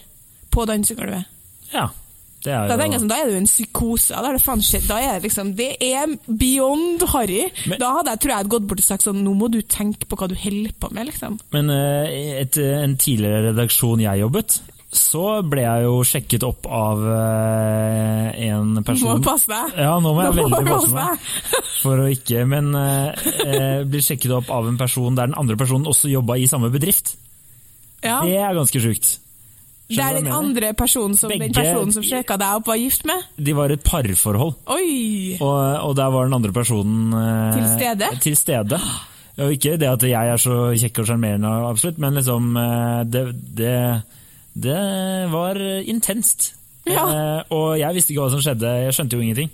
på 0.52 0.66
dansegulvet. 0.66 1.26
Ja, 1.74 1.88
det 2.44 2.54
er 2.54 2.68
Da 2.70 2.76
jo 2.76 2.80
tenker 2.80 2.94
jeg 2.98 3.02
sånn, 3.02 3.10
da 3.12 3.16
er 3.18 3.26
det 3.26 3.34
jo 3.34 3.40
en 3.42 3.50
psykose. 3.50 4.14
Da 4.16 4.30
er 4.30 4.38
det 4.38 4.44
faen 4.46 4.62
shit. 4.64 4.86
Da 4.88 4.98
er 5.02 5.18
det 5.20 5.24
liksom 5.32 5.56
Det 5.58 5.70
er 5.82 6.06
beyond 6.30 7.02
harry. 7.12 7.52
Men- 7.68 7.80
Da 7.82 7.90
hadde 7.98 8.14
jeg 8.14 8.20
tror 8.22 8.30
jeg 8.32 8.38
hadde 8.38 8.54
gått 8.56 8.68
bort 8.70 8.80
og 8.80 8.86
sagt 8.86 9.04
sånn 9.04 9.24
Nå 9.24 9.34
må 9.36 9.50
du 9.52 9.62
tenke 9.64 10.06
på 10.08 10.16
hva 10.16 10.28
du 10.30 10.36
holder 10.36 10.72
på 10.80 10.92
med, 10.94 11.08
liksom. 11.10 11.40
Men 11.52 11.70
eh, 11.70 12.42
etter 12.46 12.84
en 12.84 12.96
tidligere 12.96 13.52
redaksjon 13.52 14.00
jeg 14.06 14.20
jobbet, 14.22 14.60
så 14.98 15.42
ble 15.44 15.62
jeg 15.66 15.84
jo 15.84 15.98
sjekket 16.08 16.44
opp 16.48 16.66
av 16.72 17.02
eh, 17.04 18.48
en 18.48 18.74
Nå 18.76 18.80
må 18.80 18.86
person 18.88 19.22
passe 19.26 19.48
deg. 19.52 19.74
Ja, 19.84 19.98
nå 20.00 20.14
må 20.16 20.24
jeg 20.24 20.34
Nå 20.38 20.46
veldig 20.48 20.72
passe 20.72 20.94
meg 20.96 21.20
for 21.84 22.02
å 22.04 22.08
ikke 22.14 22.46
Men 22.48 22.70
eh, 22.80 23.28
eh, 23.44 23.84
blir 23.84 24.02
sjekket 24.06 24.32
opp 24.40 24.50
av 24.54 24.68
en 24.70 24.78
person 24.80 25.16
der 25.18 25.28
den 25.28 25.36
andre 25.38 25.58
personen 25.60 25.90
også 25.90 26.10
jobba 26.12 26.38
i 26.40 26.48
samme 26.50 26.72
bedrift. 26.74 27.16
Ja. 28.06 28.22
Det 28.24 28.38
er 28.38 28.54
ganske 28.56 28.80
sjukt. 28.82 29.18
Det 29.88 30.04
er 30.04 30.18
den 30.20 30.28
andre 30.34 30.74
personen 30.76 31.16
som, 31.16 31.32
den 31.32 31.54
personen 31.56 31.94
som 31.96 32.04
sjekka 32.04 32.36
deg 32.40 32.60
opp, 32.60 32.68
var 32.68 32.80
gift 32.80 33.06
med? 33.08 33.24
De 33.40 33.54
var 33.56 33.72
et 33.72 33.84
parforhold, 33.86 34.58
Oi! 34.76 35.38
og, 35.40 35.60
og 35.88 35.94
der 35.96 36.12
var 36.12 36.28
den 36.28 36.36
andre 36.36 36.52
personen 36.56 37.16
eh, 37.16 37.56
Til 37.56 37.70
stede? 37.78 38.10
Til 38.26 38.36
stede. 38.40 38.82
Og 39.38 39.54
ikke 39.54 39.78
det 39.80 39.88
at 39.88 40.04
jeg 40.10 40.34
er 40.34 40.42
så 40.42 40.58
kjekk 40.74 41.04
og 41.04 41.10
sjarmerende, 41.12 41.54
absolutt, 41.70 42.02
men 42.04 42.20
liksom 42.20 42.52
eh, 42.60 43.02
det, 43.08 43.24
det, 43.62 43.74
det 44.68 44.82
var 45.32 45.62
intenst. 45.86 46.52
Ja. 46.88 47.06
Eh, 47.08 47.56
og 47.56 47.78
jeg 47.80 47.96
visste 47.96 48.14
ikke 48.14 48.26
hva 48.26 48.34
som 48.36 48.44
skjedde, 48.44 48.74
jeg 48.88 48.98
skjønte 48.98 49.20
jo 49.20 49.24
ingenting. 49.24 49.54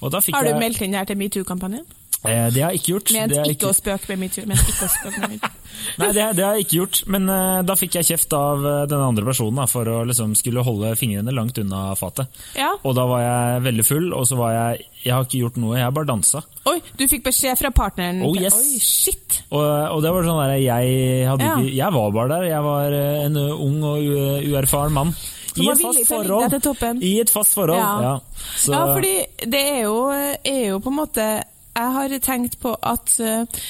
Og 0.00 0.12
da 0.12 0.20
fikk 0.24 0.36
Har 0.36 0.48
du 0.48 0.56
meldt 0.60 0.80
inn 0.84 0.96
her 0.96 1.06
til 1.08 1.20
metoo-kampanjen? 1.20 1.84
Eh, 2.24 2.46
det 2.54 2.62
har 2.64 2.72
jeg 2.72 2.80
ikke 2.80 2.92
gjort. 2.94 3.10
Ment 3.12 3.32
ikke, 3.36 3.50
ikke 3.54 3.68
å 3.68 3.76
spøke 3.76 4.08
med 4.14 4.22
metoo. 4.24 4.46
Ment 4.48 4.68
ikke 4.72 4.86
å 4.86 4.92
spøke 4.94 5.20
med 5.20 5.34
metoo. 5.36 5.50
Nei, 6.00 6.08
det, 6.16 6.24
det 6.38 6.44
har 6.46 6.54
jeg 6.56 6.64
ikke 6.64 6.76
gjort, 6.78 6.98
men 7.12 7.28
eh, 7.28 7.58
da 7.68 7.74
fikk 7.76 7.96
jeg 7.98 8.06
kjeft 8.08 8.32
av 8.38 8.62
uh, 8.64 8.72
den 8.88 9.02
andre 9.04 9.24
personen 9.26 9.58
da, 9.60 9.66
for 9.68 9.88
å 9.90 9.96
liksom 10.08 10.32
skulle 10.38 10.62
holde 10.64 10.94
fingrene 10.96 11.34
langt 11.34 11.58
unna 11.60 11.82
fatet. 11.98 12.30
Ja. 12.56 12.70
Og 12.86 12.94
da 12.96 13.04
var 13.10 13.20
jeg 13.24 13.64
veldig 13.66 13.84
full, 13.84 14.06
og 14.16 14.24
så 14.30 14.38
var 14.40 14.54
jeg 14.56 14.86
Jeg 15.04 15.12
har 15.12 15.26
ikke 15.26 15.40
gjort 15.42 15.56
noe, 15.60 15.74
jeg 15.76 15.84
har 15.84 15.92
bare 15.92 16.08
dansa. 16.08 16.40
Oi, 16.70 16.78
du 16.96 17.04
fikk 17.10 17.26
beskjed 17.26 17.58
fra 17.60 17.68
partneren. 17.76 18.22
Oh, 18.24 18.32
yes. 18.40 18.56
Oi, 18.56 18.78
shit! 18.80 19.42
Og, 19.50 19.60
og 19.60 20.00
det 20.00 20.12
var 20.16 20.24
sånn 20.30 20.40
der, 20.46 20.54
jeg, 20.64 20.94
hadde 21.28 21.44
Ja. 21.50 21.56
ikke, 21.60 21.74
jeg 21.76 21.96
var 21.98 22.14
bare 22.16 22.30
der. 22.38 22.46
Jeg 22.48 22.64
var 22.64 22.96
eh, 23.02 23.24
en 23.26 23.36
uh, 23.36 23.64
ung 23.66 23.82
og 23.84 24.00
u- 24.00 24.54
uerfaren 24.54 24.94
mann. 24.96 25.12
I 25.54 25.68
et, 25.70 25.82
til 25.84 26.62
toppen. 26.64 26.98
I 27.04 27.12
et 27.22 27.30
fast 27.30 27.54
forhold, 27.54 27.78
Ja. 27.78 27.90
ja. 28.02 28.14
Så, 28.58 28.72
Ja, 28.72 28.86
fordi 28.90 29.12
det 29.52 29.60
er 29.74 29.82
jo, 29.84 29.98
er 30.10 30.64
jo 30.72 30.80
på 30.82 30.90
en 30.90 30.96
måte 30.98 31.26
Jeg 31.74 31.94
har 31.96 32.18
tenkt 32.22 32.58
på 32.62 32.74
at 32.86 33.16
eh, 33.22 33.64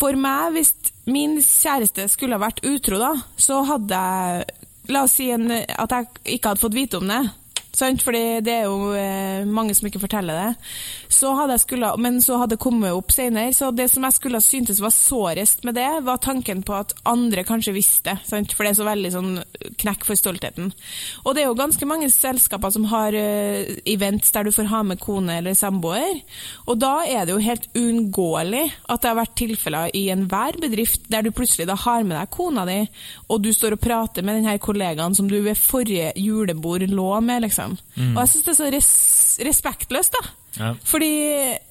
for 0.00 0.16
meg, 0.18 0.56
hvis 0.56 0.72
min 1.10 1.38
kjæreste 1.44 2.08
skulle 2.10 2.38
ha 2.38 2.42
vært 2.42 2.64
utro, 2.66 2.98
da, 3.00 3.12
så 3.38 3.62
hadde 3.68 4.00
jeg 4.00 4.56
La 4.90 5.04
oss 5.06 5.12
si 5.20 5.28
en, 5.30 5.44
at 5.52 5.92
jeg 5.94 6.06
ikke 6.34 6.50
hadde 6.50 6.62
fått 6.64 6.74
vite 6.74 6.98
om 6.98 7.06
det. 7.06 7.20
Sant? 7.80 8.04
Fordi 8.04 8.22
det 8.44 8.54
er 8.58 8.68
jo 8.68 8.92
eh, 8.96 9.46
mange 9.48 9.74
som 9.76 9.88
ikke 9.88 10.02
forteller 10.02 10.36
det. 10.36 10.70
Så 11.10 11.32
skulle, 11.62 11.92
men 11.98 12.20
så 12.22 12.38
hadde 12.40 12.54
det 12.56 12.62
kommet 12.62 12.94
opp 12.96 13.12
senere. 13.14 13.54
Så 13.56 13.70
det 13.74 13.88
som 13.92 14.04
jeg 14.06 14.16
skulle 14.16 14.40
syntes 14.44 14.82
var 14.82 14.94
sårest 14.94 15.64
med 15.64 15.78
det, 15.78 15.88
var 16.04 16.20
tanken 16.22 16.62
på 16.66 16.76
at 16.76 16.94
andre 17.08 17.44
kanskje 17.48 17.74
visste. 17.76 18.16
Sant? 18.26 18.52
For 18.54 18.64
det 18.64 18.74
er 18.74 18.80
så 18.80 18.88
veldig 18.88 19.12
sånn 19.14 19.32
knekk 19.80 20.06
for 20.08 20.18
stoltheten. 20.18 20.72
Og 21.24 21.34
det 21.34 21.44
er 21.44 21.50
jo 21.50 21.58
ganske 21.58 21.88
mange 21.88 22.10
selskaper 22.12 22.74
som 22.74 22.86
har 22.92 23.16
eh, 23.16 23.80
events 23.88 24.32
der 24.34 24.46
du 24.46 24.54
får 24.54 24.70
ha 24.70 24.82
med 24.86 25.00
kone 25.02 25.40
eller 25.40 25.56
samboer. 25.58 26.20
Og 26.68 26.78
da 26.80 27.00
er 27.08 27.26
det 27.26 27.34
jo 27.34 27.44
helt 27.44 27.68
uunngåelig 27.76 28.66
at 28.86 29.02
det 29.02 29.10
har 29.10 29.20
vært 29.22 29.36
tilfeller 29.40 29.94
i 29.96 30.06
enhver 30.12 30.58
bedrift 30.60 31.08
der 31.10 31.24
du 31.24 31.32
plutselig 31.34 31.68
da 31.70 31.76
har 31.78 32.04
med 32.04 32.16
deg 32.18 32.32
kona 32.34 32.66
di, 32.68 32.80
og 33.30 33.42
du 33.44 33.50
står 33.54 33.76
og 33.76 33.82
prater 33.82 34.26
med 34.26 34.40
denne 34.40 34.56
kollegaen 34.62 35.16
som 35.16 35.28
du 35.30 35.38
ved 35.44 35.58
forrige 35.58 36.12
julebord 36.18 36.84
lå 36.90 37.10
med, 37.24 37.44
liksom. 37.46 37.69
Mm. 37.96 38.12
Og 38.14 38.22
jeg 38.22 38.32
syns 38.34 38.46
det 38.46 38.52
er 38.52 38.60
så 38.60 38.70
res 38.74 38.92
respektløst, 39.46 40.16
da. 40.18 40.34
Ja. 40.58 40.72
Fordi 40.84 41.10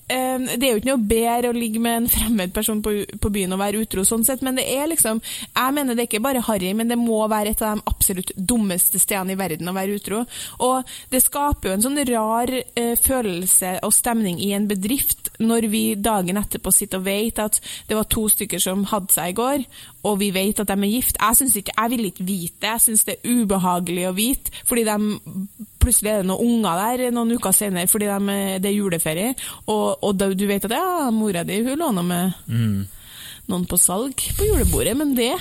eh, 0.07 0.43
det 0.55 0.63
er 0.63 0.71
jo 0.71 0.79
ikke 0.79 0.87
noe 0.87 1.07
bedre 1.09 1.49
å 1.51 1.55
ligge 1.55 1.81
med 1.83 1.97
en 1.97 2.07
fremmed 2.11 2.53
person 2.55 2.79
på, 2.83 2.93
på 3.19 3.31
byen 3.33 3.51
og 3.55 3.59
være 3.59 3.81
utro, 3.83 4.05
sånn 4.07 4.23
sett, 4.23 4.43
men 4.45 4.55
det 4.55 4.65
er 4.71 4.87
liksom 4.87 5.19
Jeg 5.19 5.75
mener 5.75 5.97
det 5.97 6.05
er 6.05 6.07
ikke 6.07 6.23
bare 6.23 6.43
harry, 6.47 6.71
men 6.77 6.91
det 6.91 6.97
må 6.99 7.19
være 7.29 7.53
et 7.53 7.63
av 7.65 7.75
de 7.75 7.83
absolutt 7.91 8.31
dummeste 8.35 9.01
stedene 9.01 9.35
i 9.35 9.39
verden 9.39 9.69
å 9.69 9.75
være 9.75 9.97
utro. 9.99 10.21
Og 10.65 10.93
det 11.11 11.21
skaper 11.25 11.69
jo 11.69 11.75
en 11.75 11.85
sånn 11.85 12.03
rar 12.09 12.53
eh, 12.55 12.95
følelse 12.99 13.75
og 13.85 13.95
stemning 13.95 14.39
i 14.43 14.53
en 14.55 14.69
bedrift 14.69 15.33
når 15.43 15.67
vi 15.71 15.83
dagen 15.99 16.39
etterpå 16.39 16.71
sitter 16.73 17.01
og 17.01 17.07
vet 17.09 17.43
at 17.43 17.59
det 17.89 17.97
var 17.99 18.07
to 18.07 18.27
stykker 18.31 18.63
som 18.63 18.87
hadde 18.89 19.11
seg 19.15 19.33
i 19.33 19.39
går, 19.39 19.65
og 20.07 20.21
vi 20.21 20.31
vet 20.35 20.63
at 20.63 20.71
de 20.71 20.77
er 20.79 20.93
gift. 20.93 21.19
Jeg 21.19 21.51
ikke, 21.59 21.75
jeg 21.75 21.91
vil 21.95 22.07
ikke 22.07 22.27
vite 22.27 22.63
det, 22.63 22.71
jeg 22.71 22.85
syns 22.87 23.05
det 23.07 23.17
er 23.17 23.35
ubehagelig 23.43 24.07
å 24.07 24.15
vite, 24.15 24.55
fordi 24.69 24.87
de 24.87 25.67
plutselig 25.79 26.11
er 26.11 26.21
det 26.21 26.29
noen 26.29 26.59
unger 26.59 26.81
der 26.97 27.15
noen 27.15 27.31
uker 27.37 27.55
senere 27.55 27.87
fordi 27.87 28.09
de, 28.11 28.37
det 28.59 28.69
er 28.71 28.77
juleferie, 28.77 29.33
og, 29.67 30.03
og 30.03 30.19
du 30.19 30.45
vet 30.49 30.65
at 30.67 30.75
ja, 30.75 31.09
mora 31.15 31.45
di 31.47 31.61
hun 31.63 31.79
lå 31.79 31.91
nå 31.95 32.05
med 32.05 32.33
Mm. 32.49 32.87
noen 33.49 33.65
på 33.65 33.77
salg 33.81 34.13
på 34.37 34.45
julebordet, 34.45 34.97
men 34.97 35.15
det 35.17 35.33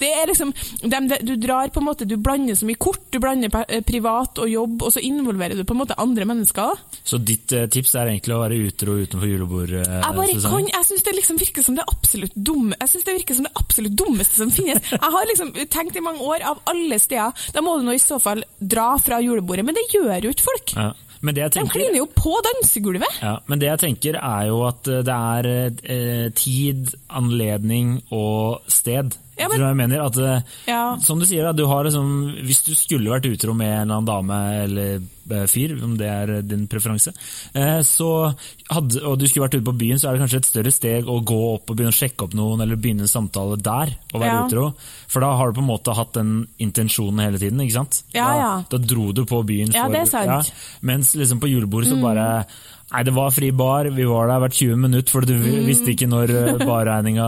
det 0.00 0.10
er 0.14 0.26
liksom, 0.30 0.52
dem- 0.82 1.08
Du 1.24 1.34
drar 1.36 1.68
på 1.74 1.80
en 1.80 1.86
måte, 1.88 2.06
du 2.06 2.16
blander 2.16 2.54
så 2.58 2.66
mye 2.68 2.78
kort, 2.78 3.00
du 3.10 3.18
blander 3.18 3.50
eh, 3.68 3.80
privat 3.82 4.38
og 4.38 4.48
jobb, 4.50 4.82
og 4.82 4.92
så 4.94 5.00
involverer 5.04 5.56
du 5.56 5.64
på 5.64 5.74
en 5.76 5.80
måte 5.82 5.96
andre 5.98 6.24
mennesker. 6.28 6.78
Så 7.04 7.18
ditt 7.18 7.52
eh, 7.52 7.66
tips 7.66 7.94
er 7.98 8.12
egentlig 8.12 8.34
å 8.36 8.42
være 8.44 8.60
utro 8.68 8.98
utenfor 9.02 9.28
Jeg 9.28 10.14
bare 10.14 10.38
kan, 10.40 10.68
jeg 10.68 10.84
syns 10.88 11.02
det 11.06 11.14
liksom 11.16 11.40
virker 11.40 11.62
som 11.66 11.74
det 11.78 11.84
absolutt 11.88 12.34
dumme 12.34 12.76
Jeg 12.80 12.88
synes 12.92 13.04
det 13.08 13.14
virker 13.18 13.34
som 13.38 13.44
det 13.48 13.52
absolutt 13.58 13.96
dummeste 13.98 14.34
som 14.38 14.50
finnes. 14.54 14.82
Jeg 14.92 15.12
har 15.16 15.26
liksom 15.30 15.52
tenkt 15.72 15.96
i 15.96 16.04
mange 16.04 16.20
år, 16.24 16.42
av 16.44 16.62
alle 16.70 16.98
steder, 17.02 17.32
da 17.54 17.60
må 17.64 17.78
du 17.78 17.84
nå 17.88 17.94
i 17.96 18.02
så 18.02 18.20
fall 18.22 18.44
dra 18.60 18.92
fra 19.02 19.20
julebordet, 19.24 19.64
men 19.66 19.74
det 19.76 19.86
gjør 19.94 20.24
jo 20.28 20.30
ikke 20.34 20.48
folk. 20.48 20.74
ja. 20.76 20.92
Men 21.20 21.34
det 21.34 21.40
jeg 21.42 21.50
De 21.50 21.58
tenker, 21.58 21.72
kliner 21.80 21.96
jo 21.98 22.04
på 22.14 22.30
dansegulvet. 22.46 23.16
ja, 23.24 23.32
men 23.50 23.58
det 23.58 23.66
jeg 23.66 23.80
tenker 23.82 24.18
er 24.22 24.44
jo 24.52 24.60
at 24.68 24.86
eh, 24.86 25.00
det 25.02 25.16
er 25.16 25.48
eh, 25.82 26.28
tid, 26.38 26.92
anledning 27.10 27.96
og 28.14 28.60
sted. 28.70 29.16
Ja, 29.38 29.48
men- 29.48 29.60
jeg 29.60 29.76
mener? 29.76 30.04
At, 30.06 30.16
eh, 30.18 30.40
Ja. 30.66 30.96
Som 31.00 31.18
du 31.20 31.26
sier, 31.26 31.42
da, 31.44 31.52
du 31.52 31.66
har 31.66 31.84
liksom, 31.84 32.34
hvis 32.44 32.64
du 32.64 32.74
skulle 32.74 33.10
vært 33.10 33.26
utro 33.30 33.54
med 33.54 33.68
en 33.68 33.90
eller 33.90 33.94
annen 34.00 34.06
dame 34.06 34.62
eller 34.64 35.00
fyr, 35.48 35.74
om 35.84 35.96
det 36.00 36.06
er 36.08 36.30
eh, 36.38 36.42
din 36.42 36.66
preferanse, 36.70 37.12
eh, 37.54 37.80
så 37.86 38.34
hadde, 38.70 39.02
og 39.04 39.18
du 39.18 39.26
skulle 39.28 39.46
vært 39.48 39.58
ute 39.58 39.64
på 39.68 39.76
byen, 39.78 39.98
så 40.00 40.08
er 40.08 40.16
det 40.16 40.22
kanskje 40.24 40.40
et 40.42 40.48
større 40.50 40.72
steg 40.72 41.04
å 41.08 41.18
gå 41.24 41.38
opp 41.54 41.70
og 41.70 41.76
begynne 41.76 41.92
å 41.92 41.98
sjekke 41.98 42.24
opp 42.28 42.34
noen, 42.38 42.60
eller 42.64 42.76
begynne 42.76 43.06
en 43.06 43.12
samtale 43.12 43.56
der, 43.60 43.94
og 44.14 44.20
være 44.20 44.32
Ja. 44.34 44.46
utro. 44.46 44.74
For 45.08 45.20
da 45.20 45.34
har 45.36 45.52
du 45.52 45.60
på 45.60 45.64
en 45.64 45.70
måte 45.72 45.94
hatt 45.94 46.12
den 46.14 46.46
intensjonen 46.58 47.20
hele 47.24 47.38
tiden, 47.38 47.60
ikke 47.60 47.72
sant? 47.78 48.02
Ja, 48.14 48.24
da, 48.26 48.38
ja. 48.40 48.64
da 48.70 48.78
dro 48.78 49.12
du 49.12 49.24
på 49.24 49.44
byen 49.44 49.72
Ja, 49.74 49.88
det 49.88 50.00
er 50.00 50.04
sant. 50.06 50.28
Mm. 50.28 50.28
Ja, 50.28 50.42
mens 50.82 51.14
liksom 51.14 51.40
på 51.40 51.48
julebordet 51.50 51.88
så 51.92 52.00
bare 52.00 52.46
Nei, 52.90 53.02
det 53.04 53.12
var 53.12 53.28
fri 53.30 53.50
bar, 53.52 53.84
vi 53.92 54.04
var 54.08 54.28
der 54.28 54.38
hvert 54.40 54.54
20 54.56 54.76
minutter, 54.80 55.10
for 55.12 55.20
du 55.20 55.34
Mm. 55.34 55.66
visste 55.66 55.90
ikke 55.92 56.08
når 56.08 56.30
eh, 56.32 56.66
barregninga 56.70 57.26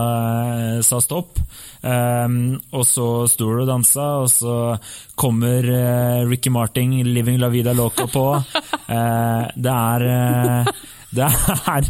eh, 0.77 0.81
sa 0.81 0.97
stopp. 0.99 1.37
Um, 1.83 2.59
og 2.73 2.81
så 2.85 3.27
sto 3.29 3.45
du 3.45 3.61
og 3.61 3.67
dansa, 3.67 4.21
og 4.23 4.27
så 4.29 4.79
kommer 5.15 5.61
uh, 5.61 6.27
Ricky 6.29 6.49
Martin, 6.49 6.91
'Living 7.05 7.37
La 7.39 7.49
Vida 7.49 7.73
Loca' 7.73 7.90
på. 7.95 8.43
Eh, 8.91 9.41
det 9.55 9.71
er 9.71 10.05
eh, 10.11 10.71
det 11.11 11.27
er, 11.27 11.87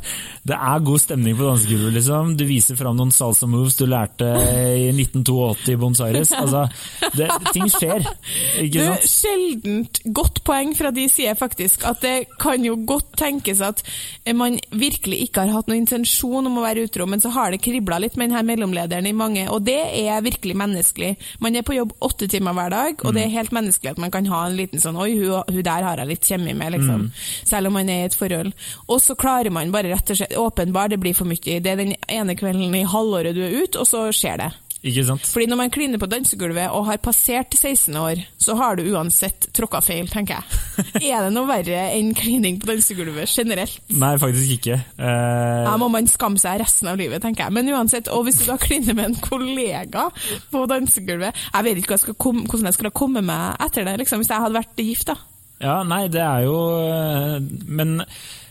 det 0.50 0.58
er 0.58 0.86
god 0.86 1.02
stemning 1.04 1.36
på 1.38 1.46
dansegulvet, 1.46 1.94
liksom. 2.00 2.34
Du 2.40 2.44
viser 2.50 2.78
fram 2.80 2.98
noen 2.98 3.14
salsa 3.14 3.46
moves 3.50 3.78
du 3.78 3.86
lærte 3.90 4.26
i 4.26 4.88
1982 4.90 5.74
i 5.74 5.78
Buenos 5.78 6.02
Aires. 6.02 6.32
Altså, 6.34 6.64
det, 7.18 7.28
ting 7.54 7.70
skjer, 7.70 8.08
ikke 8.64 8.88
sant? 8.88 9.06
sjeldent 9.12 10.02
godt 10.18 10.42
poeng 10.48 10.74
fra 10.78 10.90
de 10.96 11.06
sier 11.12 11.38
faktisk 11.38 11.86
at 11.90 12.02
det 12.02 12.16
kan 12.42 12.64
jo 12.66 12.78
godt 12.88 13.14
tenkes 13.22 13.62
at 13.66 13.84
man 14.38 14.58
virkelig 14.74 15.22
ikke 15.28 15.46
har 15.46 15.54
hatt 15.58 15.70
noen 15.70 15.84
intensjon 15.84 16.48
om 16.50 16.58
å 16.58 16.66
være 16.66 16.88
utro, 16.88 17.06
men 17.10 17.22
så 17.22 17.32
har 17.36 17.54
det 17.54 17.62
kribla 17.64 18.00
litt 18.02 18.18
med 18.18 18.32
denne 18.32 18.44
mellomlederen 18.48 19.10
i 19.10 19.14
mange, 19.16 19.46
og 19.54 19.62
det 19.68 19.80
er 20.02 20.26
virkelig 20.26 20.58
menneskelig. 20.58 21.14
Man 21.44 21.58
er 21.58 21.66
på 21.68 21.78
jobb 21.78 21.94
åtte 22.02 22.30
timer 22.32 22.56
hver 22.58 22.74
dag, 22.74 23.06
og 23.06 23.16
det 23.16 23.26
er 23.26 23.36
helt 23.36 23.54
menneskelig 23.56 23.94
at 23.94 24.02
man 24.02 24.14
kan 24.14 24.30
ha 24.32 24.44
en 24.48 24.58
liten 24.58 24.82
sånn 24.82 24.98
Oi, 25.02 25.14
hun, 25.18 25.42
hun 25.50 25.64
der 25.66 25.86
har 25.86 26.02
jeg 26.02 26.10
litt 26.10 26.28
kjemi 26.28 26.54
med, 26.58 26.76
liksom. 26.76 27.08
Selv 27.48 27.70
om 27.70 27.78
man 27.78 27.90
er 27.90 28.04
i 28.04 28.10
et 28.10 28.18
forhold. 28.18 28.52
Og 28.88 29.02
så 29.12 29.20
klarer 29.20 29.52
man 29.52 29.72
bare 29.74 29.92
rett 29.92 30.14
og 30.14 30.20
slett 30.22 30.38
Åpenbart, 30.40 30.94
det 30.94 31.02
blir 31.02 31.16
for 31.18 31.28
mye. 31.28 31.60
Det 31.60 31.68
er 31.68 31.80
den 31.80 31.96
ene 32.08 32.38
kvelden 32.40 32.76
i 32.78 32.88
halvåret 32.88 33.36
du 33.36 33.44
er 33.44 33.64
ute, 33.64 33.82
og 33.82 33.90
så 33.90 34.08
skjer 34.16 34.46
det. 34.46 34.52
Ikke 34.82 35.04
sant? 35.06 35.28
Fordi 35.30 35.46
når 35.46 35.58
man 35.60 35.72
kliner 35.74 36.00
på 36.02 36.08
dansegulvet 36.10 36.74
og 36.74 36.88
har 36.88 36.98
passert 37.04 37.54
16 37.54 37.94
år, 38.02 38.24
så 38.42 38.56
har 38.58 38.80
du 38.80 38.88
uansett 38.90 39.52
tråkka 39.54 39.82
feil, 39.86 40.08
tenker 40.10 40.40
jeg. 40.40 40.62
Er 41.12 41.28
det 41.28 41.34
noe 41.36 41.46
verre 41.46 41.84
enn 41.94 42.16
klining 42.18 42.58
på 42.62 42.72
dansegulvet 42.72 43.30
generelt? 43.30 43.78
Nei, 43.94 44.16
faktisk 44.22 44.56
ikke. 44.56 44.80
Uh... 44.98 45.68
Da 45.68 45.76
må 45.82 45.92
man 45.94 46.10
skamme 46.10 46.42
seg 46.42 46.64
resten 46.64 46.90
av 46.90 46.98
livet, 46.98 47.22
tenker 47.22 47.46
jeg. 47.46 47.58
Men 47.60 47.70
uansett, 47.76 48.10
og 48.10 48.26
hvis 48.26 48.42
du 48.42 48.48
da 48.50 48.58
kliner 48.62 48.98
med 48.98 49.12
en 49.12 49.20
kollega 49.22 50.08
på 50.50 50.66
dansegulvet 50.72 51.38
Jeg 51.52 51.68
vet 51.68 51.84
ikke 51.84 52.00
hvordan 52.16 52.72
jeg 52.72 52.78
skulle 52.80 52.90
ha 52.90 53.02
kommet 53.04 53.28
meg 53.28 53.62
etter 53.68 53.86
det, 53.86 54.00
liksom, 54.02 54.24
hvis 54.24 54.34
jeg 54.34 54.48
hadde 54.48 54.58
vært 54.58 54.82
gift, 54.82 55.12
da. 55.14 55.20
Ja, 55.62 55.82
nei, 55.86 56.08
det 56.12 56.22
er 56.26 56.44
jo 56.48 56.56
eh, 56.82 57.36
Men 57.70 58.02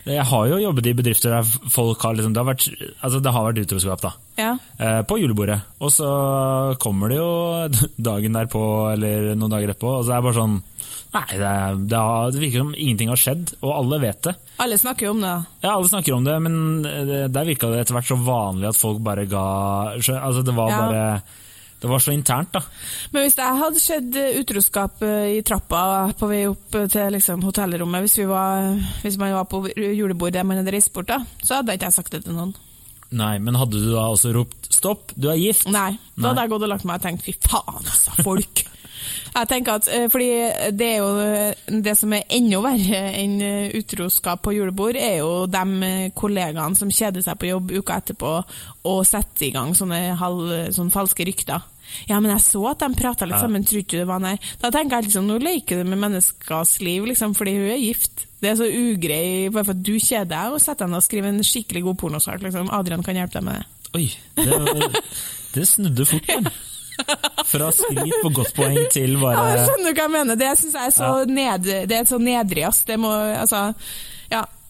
jeg 0.06 0.24
har 0.30 0.46
jo 0.48 0.58
jobbet 0.62 0.86
i 0.88 0.94
bedrifter 0.96 1.34
der 1.34 1.48
folk 1.74 2.00
har 2.06 2.14
liksom 2.16 2.32
Det 2.32 2.40
har 2.40 2.48
vært, 2.48 2.64
altså 3.04 3.18
det 3.20 3.32
har 3.34 3.44
vært 3.50 3.58
utroskap, 3.66 4.00
da. 4.06 4.12
Ja. 4.40 4.52
eh, 4.80 5.00
På 5.06 5.18
julebordet. 5.20 5.58
Og 5.82 5.90
så 5.92 6.08
kommer 6.80 7.12
det 7.12 7.18
jo 7.20 7.90
dagen 8.10 8.38
derpå 8.38 8.62
eller 8.94 9.34
noen 9.34 9.52
dager 9.52 9.74
etterpå, 9.74 9.98
og 9.98 10.06
så 10.06 10.14
er 10.16 10.22
det 10.22 10.28
bare 10.30 10.38
sånn 10.40 10.60
Nei, 11.10 11.24
det, 11.34 11.52
det, 11.90 11.98
har, 11.98 12.28
det 12.30 12.38
virker 12.38 12.60
som 12.62 12.68
ingenting 12.78 13.08
har 13.10 13.18
skjedd, 13.18 13.48
og 13.66 13.72
alle 13.74 13.96
vet 13.98 14.20
det. 14.28 14.32
Alle 14.62 14.76
snakker 14.78 15.08
jo 15.08 15.14
om 15.16 15.22
det. 15.24 15.32
Ja, 15.64 15.72
alle 15.72 15.88
snakker 15.90 16.14
om 16.14 16.22
det, 16.28 16.36
men 16.44 16.58
der 17.34 17.48
virka 17.48 17.66
det 17.72 17.80
etter 17.82 17.96
hvert 17.96 18.06
så 18.12 18.18
vanlig 18.22 18.68
at 18.70 18.78
folk 18.78 19.00
bare 19.02 19.24
ga 19.26 19.42
Altså, 19.98 20.44
det 20.46 20.54
var 20.54 20.70
Ja. 20.70 20.78
bare 20.86 21.02
Det 21.80 21.88
var 21.88 22.02
så 22.04 22.12
internt, 22.12 22.52
da. 22.52 22.60
Men 23.14 23.24
hvis 23.24 23.38
jeg 23.40 23.60
hadde 23.62 23.80
sett 23.80 24.16
eh, 24.20 24.34
utroskap 24.42 25.00
eh, 25.06 25.38
i 25.38 25.44
trappa 25.46 26.10
på 26.18 26.28
vei 26.28 26.42
opp 26.50 26.76
eh, 26.76 26.88
til 26.92 27.14
liksom, 27.16 27.40
hotellrommet, 27.46 28.04
hvis, 28.04 28.18
vi 28.20 28.26
var, 28.28 28.74
hvis 29.00 29.16
man 29.20 29.32
var 29.38 29.46
på 29.48 29.62
julebord 29.72 30.34
der 30.36 30.44
man 30.44 30.60
hadde 30.60 30.74
reist 30.74 30.92
bort, 30.92 31.08
da, 31.08 31.22
så 31.40 31.60
hadde 31.60 31.78
ikke 31.78 31.88
jeg 31.88 31.96
sagt 31.96 32.12
det 32.12 32.26
til 32.26 32.36
noen. 32.36 32.52
Nei, 33.16 33.38
men 33.42 33.56
hadde 33.58 33.80
du 33.80 33.88
da 33.90 34.10
også 34.12 34.30
ropt 34.36 34.68
'stopp, 34.70 35.16
du 35.16 35.30
er 35.32 35.40
gift'? 35.40 35.70
Nei, 35.72 35.96
da 36.14 36.30
hadde 36.30 36.44
jeg 36.44 36.52
gått 36.52 36.66
og 36.68 36.70
lagt 36.70 36.86
meg 36.86 37.00
og 37.00 37.08
tenkt 37.08 37.24
fy 37.26 37.34
faen, 37.42 37.80
altså, 37.80 38.14
folk. 38.28 38.62
Jeg 39.30 39.48
tenker 39.50 39.78
at, 39.78 39.88
eh, 39.88 40.06
fordi 40.10 40.28
Det 40.76 40.86
er 40.86 40.96
jo 40.98 41.10
eh, 41.22 41.80
det 41.82 41.96
som 41.98 42.12
er 42.12 42.26
enda 42.36 42.60
verre 42.64 43.02
enn 43.20 43.40
eh, 43.44 43.74
utroskap 43.78 44.42
på 44.44 44.54
julebord, 44.56 44.98
er 44.98 45.20
jo 45.20 45.46
de 45.50 46.10
kollegaene 46.16 46.76
som 46.78 46.90
kjeder 46.90 47.24
seg 47.24 47.38
på 47.38 47.50
jobb 47.50 47.74
uka 47.78 48.00
etterpå 48.00 48.32
og 48.90 49.02
setter 49.06 49.48
i 49.48 49.52
gang 49.54 49.74
sånne, 49.76 50.16
halv, 50.18 50.72
sånne 50.74 50.94
falske 50.94 51.26
rykter. 51.28 51.62
Ja, 52.08 52.20
men 52.20 52.30
jeg 52.30 52.42
så 52.44 52.62
at 52.70 52.82
de 52.82 52.88
prata 52.98 53.26
litt 53.26 53.40
sammen, 53.42 53.64
tror 53.66 53.82
ikke 53.82 53.98
du 53.98 54.02
det 54.02 54.08
var 54.10 54.22
nei? 54.22 54.36
Da 54.62 54.70
tenker 54.74 54.98
jeg 55.00 55.08
liksom, 55.08 55.26
nå 55.26 55.40
leker 55.42 55.80
du 55.80 55.90
med 55.90 56.00
menneskers 56.04 56.76
liv, 56.84 57.06
liksom, 57.10 57.34
fordi 57.38 57.56
hun 57.58 57.68
er 57.74 57.82
gift. 57.82 58.26
Det 58.40 58.52
er 58.52 58.56
så 58.60 58.68
ugrei, 58.68 59.50
bare 59.52 59.66
for 59.66 59.74
at 59.74 59.84
du 59.84 59.94
kjeder 59.98 60.30
deg, 60.32 60.54
og 60.54 60.62
setter 60.62 60.86
deg 60.86 60.94
ned 60.94 61.02
og 61.02 61.06
skriver 61.06 61.32
en 61.32 61.46
skikkelig 61.50 61.84
god 61.88 62.00
pornosak. 62.04 62.42
Liksom. 62.46 62.70
Adrian 62.72 63.04
kan 63.06 63.18
hjelpe 63.18 63.40
deg 63.40 63.46
med 63.48 63.60
det. 63.60 63.68
Oi, 63.98 64.06
det, 64.38 64.90
det 65.56 65.66
snudde 65.68 66.06
fort, 66.08 66.34
men. 66.36 66.52
Fra 67.50 67.70
skryt 67.74 68.14
på 68.22 68.32
godt 68.36 68.54
poeng 68.56 68.78
til 68.92 69.16
Ja, 69.16 69.22
bare 69.24 69.48
jeg 69.50 69.66
skjønner 69.66 69.96
hva 69.96 70.06
jeg 70.06 70.14
mener. 70.14 70.38
Det 70.40 70.52
syns 70.60 70.78
jeg 70.78 70.86
er 70.86 70.94
så, 70.94 71.10
ned, 71.26 71.68
det 71.90 71.98
er 71.98 72.08
så 72.08 72.20
nedrig. 72.22 72.64
ass. 72.68 72.84
Det 72.88 72.98
må, 73.00 73.12
altså, 73.34 73.70
ja. 73.70 74.09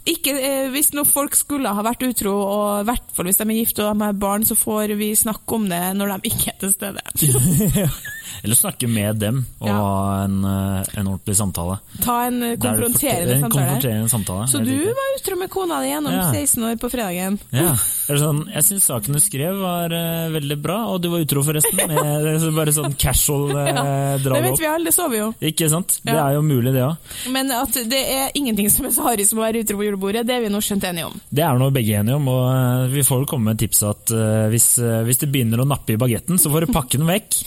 Ikke, 0.09 0.33
eh, 0.41 0.69
hvis 0.73 0.93
noen 0.97 1.09
folk 1.09 1.35
skulle 1.37 1.69
ha 1.77 1.83
vært 1.85 2.03
utro, 2.07 2.33
og 2.41 2.81
i 2.81 2.87
hvert 2.89 3.13
fall 3.13 3.29
hvis 3.29 3.37
de 3.41 3.45
er 3.45 3.59
gift 3.61 3.79
og 3.83 3.91
de 3.93 4.07
har 4.07 4.17
barn, 4.17 4.47
så 4.49 4.57
får 4.57 4.95
vi 4.97 5.11
snakke 5.19 5.59
om 5.59 5.69
det 5.69 5.83
når 5.99 6.15
de 6.17 6.31
ikke 6.33 6.55
er 6.55 6.59
til 6.63 6.73
stede. 6.73 7.05
Eller 8.43 8.55
snakke 8.57 8.89
med 8.89 9.17
dem 9.21 9.41
og 9.59 9.67
Ja. 9.69 9.75
ha 9.75 10.25
en, 10.25 10.37
eh, 10.45 10.99
en 11.01 11.07
ordentlig 11.11 11.35
samtale. 11.37 11.79
Ta 12.01 12.27
en 12.29 12.41
konfronterende 12.63 13.35
en 13.37 13.51
konfronterende 13.51 14.09
samtale. 14.09 14.47
Så 14.49 14.63
du 14.65 14.71
var 14.87 15.11
utro 15.19 15.37
med 15.37 15.51
kona 15.51 15.81
di 15.83 15.91
gjennom 15.91 16.13
Ja. 16.15 16.31
16 16.33 16.63
år 16.65 16.77
på 16.81 16.91
fredagen? 16.91 17.39
Ja. 17.53 17.75
Sånn, 18.09 18.47
jeg 18.55 18.65
syns 18.65 18.87
saken 18.89 19.13
du 19.15 19.21
skrev 19.21 19.59
var 19.61 19.93
uh, 19.93 20.31
veldig 20.33 20.57
bra, 20.63 20.79
og 20.91 21.03
du 21.03 21.11
var 21.11 21.21
utro 21.23 21.43
forresten. 21.43 21.77
Med, 21.77 22.55
bare 22.57 22.73
sånn 22.73 22.97
casual 22.99 23.51
uh, 23.53 23.67
ja. 23.75 24.17
dra 24.19 24.35
det 24.35 24.43
vet 24.43 24.53
opp. 24.57 24.61
vi 24.61 24.67
alle, 24.67 24.85
det 24.85 24.95
så 24.95 25.09
vi 25.11 25.21
jo. 25.21 25.29
Ikke 25.41 25.69
sant? 25.71 26.01
Det 26.03 26.15
er 26.17 26.35
jo 26.35 26.43
mulig, 26.43 26.73
det 26.75 26.83
òg. 26.87 26.97
Men 27.35 27.51
at 27.55 27.77
det 27.91 28.01
er 28.15 28.31
ingenting 28.35 28.71
som 28.71 28.87
er 28.89 28.95
så 28.97 29.05
harry 29.11 29.27
som 29.29 29.39
å 29.39 29.45
være 29.45 29.63
utro 29.67 29.77
på 29.77 29.90
julebordet, 29.91 30.25
det 30.27 30.37
er 30.37 30.45
vi 30.45 30.51
nå 30.53 30.61
skjønt 30.65 30.87
enige 30.89 31.09
om. 31.11 31.17
Det 31.29 31.45
er 31.45 31.59
nå 31.61 31.71
begge 31.75 31.99
enige 32.01 32.17
om, 32.17 32.29
og 32.33 32.45
eh, 32.51 32.93
vi 32.95 33.05
får 33.07 33.27
komme 33.31 33.53
med 33.53 33.61
tips 33.61 33.83
at 33.89 34.13
eh, 34.15 34.47
hvis, 34.53 34.69
eh, 34.83 35.01
hvis 35.07 35.23
det 35.23 35.31
begynner 35.33 35.63
å 35.63 35.69
nappe 35.69 35.95
i 35.95 36.01
bagetten, 36.01 36.41
så 36.41 36.53
får 36.53 36.67
du 36.67 36.75
pakke 36.75 37.01
den 37.01 37.11
vekk. 37.11 37.39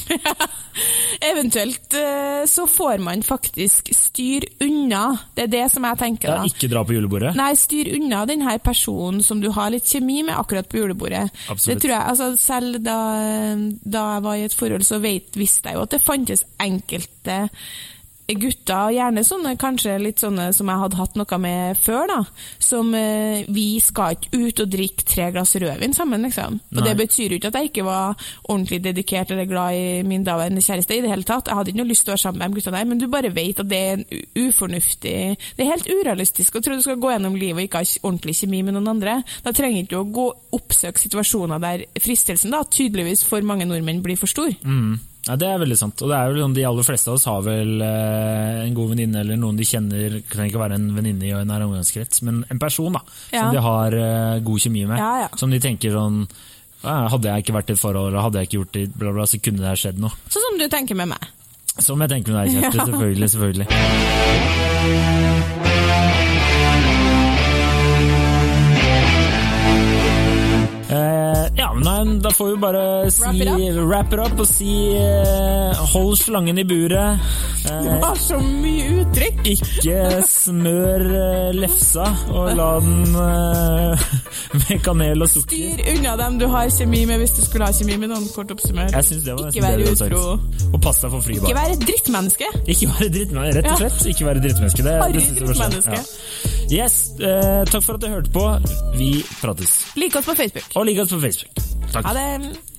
Eventuelt 1.34 1.96
så 2.50 2.64
får 2.68 2.98
man 3.04 3.22
faktisk 3.24 3.92
styr 3.96 4.48
unna. 4.66 5.04
Det 5.38 5.46
er 5.46 5.52
det 5.52 5.68
som 5.72 5.86
jeg 5.86 6.00
tenker. 6.02 6.32
Ja, 6.34 6.50
ikke 6.50 6.68
dra 6.72 6.82
på 6.84 6.96
julebordet. 6.96 7.36
Nei, 7.38 7.52
styr 7.60 7.92
unna 7.94 8.24
den 8.28 8.42
her 8.44 8.58
personen 8.64 9.22
som 9.24 9.40
du 9.44 9.52
har 9.54 9.72
litt 9.72 9.88
kjemi 9.88 10.24
med 10.26 10.36
akkurat 10.36 10.68
på 10.68 10.82
julebordet. 10.82 11.28
Absolutt. 11.46 11.70
Det 11.70 11.78
tror 11.86 11.96
jeg, 11.96 12.04
altså 12.10 12.32
Selv 12.44 12.82
da, 12.84 12.98
da 13.86 14.04
jeg 14.16 14.26
var 14.26 14.40
i 14.40 14.46
et 14.50 14.58
forhold, 14.58 14.84
så 14.88 15.00
vet, 15.04 15.38
visste 15.38 15.70
jeg 15.70 15.78
jo 15.78 15.86
at 15.86 15.94
det 15.94 16.04
fantes 16.04 16.44
enkelte 16.62 17.38
gutter, 18.28 18.94
gjerne 18.96 19.24
sånne 19.28 19.54
kanskje 19.60 19.98
litt 20.00 20.22
sånne 20.24 20.48
som 20.56 20.70
jeg 20.72 20.80
hadde 20.80 21.00
hatt 21.00 21.18
noe 21.20 21.40
med 21.44 21.80
før, 21.84 22.08
da. 22.08 22.20
Som 22.64 22.94
eh, 22.96 23.44
Vi 23.52 23.80
skal 23.84 24.16
ikke 24.16 24.40
ut 24.40 24.64
og 24.64 24.72
drikke 24.72 25.08
tre 25.08 25.30
glass 25.36 25.56
rødvin 25.60 25.96
sammen, 25.96 26.24
liksom. 26.24 26.60
Og 26.72 26.80
Nei. 26.80 26.86
det 26.88 26.96
betyr 27.02 27.36
jo 27.36 27.40
ikke 27.40 27.52
at 27.52 27.60
jeg 27.60 27.72
ikke 27.72 27.86
var 27.88 28.16
ordentlig 28.48 28.80
dedikert 28.86 29.34
eller 29.36 29.50
glad 29.50 29.76
i 29.76 30.02
min 30.08 30.24
daværende 30.24 30.64
kjæreste 30.64 30.98
i 30.98 31.04
det 31.04 31.12
hele 31.12 31.28
tatt. 31.28 31.52
Jeg 31.52 31.60
hadde 31.60 31.74
ikke 31.74 31.82
noe 31.84 31.92
lyst 31.92 32.08
til 32.08 32.14
å 32.14 32.16
være 32.16 32.24
sammen 32.24 32.44
med 32.44 32.56
de 32.56 32.62
gutta 32.62 32.76
der, 32.78 32.90
men 32.90 33.04
du 33.04 33.08
bare 33.12 33.34
vet 33.36 33.64
at 33.64 33.70
det 33.70 33.82
er 33.84 33.94
en 33.98 34.06
ufornuftig 34.48 35.16
Det 35.58 35.64
er 35.64 35.72
helt 35.74 35.90
urealistisk 35.90 36.56
å 36.56 36.64
tro 36.64 36.78
du 36.78 36.84
skal 36.86 37.02
gå 37.02 37.12
gjennom 37.12 37.36
livet 37.38 37.60
og 37.60 37.68
ikke 37.68 37.84
ha 37.84 37.90
ordentlig 38.04 38.38
kjemi 38.40 38.64
med 38.64 38.78
noen 38.78 38.94
andre. 38.96 39.20
Da 39.44 39.54
trenger 39.56 39.84
ikke 39.84 39.96
du 39.96 40.02
å 40.02 40.12
gå 40.16 40.28
oppsøke 40.58 41.02
situasjoner 41.02 41.62
der 41.64 41.88
fristelsen 42.02 42.54
da 42.54 42.64
tydeligvis 42.64 43.26
for 43.28 43.44
mange 43.46 43.68
nordmenn 43.68 44.04
blir 44.06 44.20
for 44.20 44.32
stor. 44.32 44.54
Mm. 44.64 45.02
Ja, 45.28 45.36
Det 45.40 45.48
er 45.48 45.60
veldig 45.62 45.78
sant. 45.80 46.02
Og 46.04 46.10
det 46.12 46.18
er 46.18 46.32
vel 46.34 46.42
sånn, 46.44 46.54
De 46.58 46.66
aller 46.68 46.84
fleste 46.84 47.08
av 47.08 47.16
oss 47.16 47.26
har 47.30 47.42
vel 47.46 47.82
eh, 47.82 48.64
en 48.66 48.74
god 48.76 48.90
venninne 48.92 49.22
eller 49.24 49.38
noen 49.40 49.56
de 49.60 49.64
kjenner. 49.68 50.18
Det 50.18 50.24
kan 50.30 50.46
ikke 50.50 50.60
være 50.60 50.76
en 50.80 50.90
venninne 50.98 51.24
i 51.30 51.32
en 51.38 51.48
nær 51.48 51.64
omgangskrets, 51.64 52.22
men 52.28 52.42
en 52.52 52.60
person 52.60 52.92
da, 52.98 53.02
Ja. 53.32 53.46
som 53.46 53.54
de 53.56 53.62
har 53.64 53.94
eh, 53.94 54.40
god 54.44 54.60
kjemi 54.66 54.84
med. 54.90 54.98
Ja, 55.00 55.14
ja. 55.24 55.30
Som 55.40 55.50
de 55.54 55.60
tenker 55.64 55.92
sånn 55.96 56.26
Hadde 56.84 57.30
jeg 57.32 57.46
ikke 57.46 57.54
vært 57.56 57.70
i 57.72 57.74
et 57.78 57.80
forhold, 57.80 58.10
eller 58.10 58.26
hadde 58.26 58.42
jeg 58.42 58.50
ikke 58.50 58.58
gjort 58.58 58.74
det, 58.76 58.82
bla, 59.00 59.14
bla, 59.16 59.24
så 59.24 59.40
kunne 59.40 59.62
det 59.64 59.70
ha 59.72 59.76
skjedd 59.80 60.02
noe. 60.04 60.12
Sånn 60.28 60.44
som 60.50 60.58
du 60.60 60.68
tenker 60.68 61.00
med 61.00 61.14
meg. 61.14 61.30
Som 61.80 62.04
jeg 62.04 62.12
tenker 62.12 62.36
med 62.36 62.44
deg, 62.44 62.60
Kjersti. 62.60 62.80
Selvfølgelig. 62.92 63.30
selvfølgelig. 63.32 65.23
Ja, 71.58 71.68
men 71.74 71.84
nei, 71.86 72.20
da 72.24 72.32
får 72.34 72.48
vi 72.52 72.56
bare 72.64 72.84
si 73.14 73.22
Wrap 73.24 73.36
it 73.44 73.50
up. 73.50 73.84
wrap 73.90 74.14
it 74.14 74.20
up 74.24 74.40
og 74.42 74.48
si 74.50 74.72
eh, 74.98 75.82
hold 75.94 76.16
slangen 76.18 76.58
i 76.58 76.66
buret. 76.68 77.20
Du 77.64 77.70
Eh, 77.74 78.00
har 78.04 78.18
så 78.20 78.36
mye 78.44 78.88
uttrykk! 79.00 79.38
ikke 79.48 80.00
smør 80.28 81.04
eh, 81.16 81.52
lefsa 81.56 82.04
og 82.34 82.50
la 82.58 82.66
den 82.84 83.14
med 84.64 84.82
kanel 84.84 85.24
og 85.24 85.30
sukker. 85.32 85.56
Styr 85.78 85.94
unna 85.94 86.16
dem 86.20 86.40
du 86.42 86.46
har 86.52 86.68
kjemi 86.76 87.06
med 87.08 87.22
hvis 87.24 87.38
du 87.38 87.42
skulle 87.46 87.70
ha 87.70 87.76
kjemi 87.78 87.96
med 88.02 88.12
noen, 88.12 88.28
kort 88.36 88.52
oppsummert. 88.52 88.92
Ikke 89.00 89.64
vær 89.64 89.86
utro. 89.94 90.24
Og 90.74 90.82
pass 90.84 91.00
deg 91.06 91.14
for 91.16 91.24
fri 91.24 91.38
Ikke 91.40 91.56
være 91.56 91.78
et 91.78 91.86
drittmenneske. 91.88 92.52
Ikke 92.68 92.92
være 92.92 93.10
drittmenneske, 93.16 93.58
rett 93.62 93.72
og 93.72 93.82
slett. 93.84 94.06
Ikke 94.14 94.28
være 94.28 94.44
drittmenneske. 94.44 94.84
Det, 94.90 94.98
Harry 95.00 95.26
drittmenneske. 95.40 96.02
Ja. 96.02 96.04
Yes, 96.74 96.96
takk 97.70 97.84
for 97.86 97.96
at 98.00 98.02
du 98.04 98.08
hørte 98.10 98.32
på. 98.34 98.46
Vi 98.98 99.10
prates. 99.42 99.74
Lik 100.00 100.16
oss 100.20 100.26
på 100.28 100.36
Facebook. 100.40 100.68
Og 100.80 100.86
lik 100.90 101.00
oss 101.04 101.12
på 101.16 101.20
Facebook. 101.24 101.43
Takk. 101.94 102.06
Ha 102.06 102.14
det. 102.14 102.73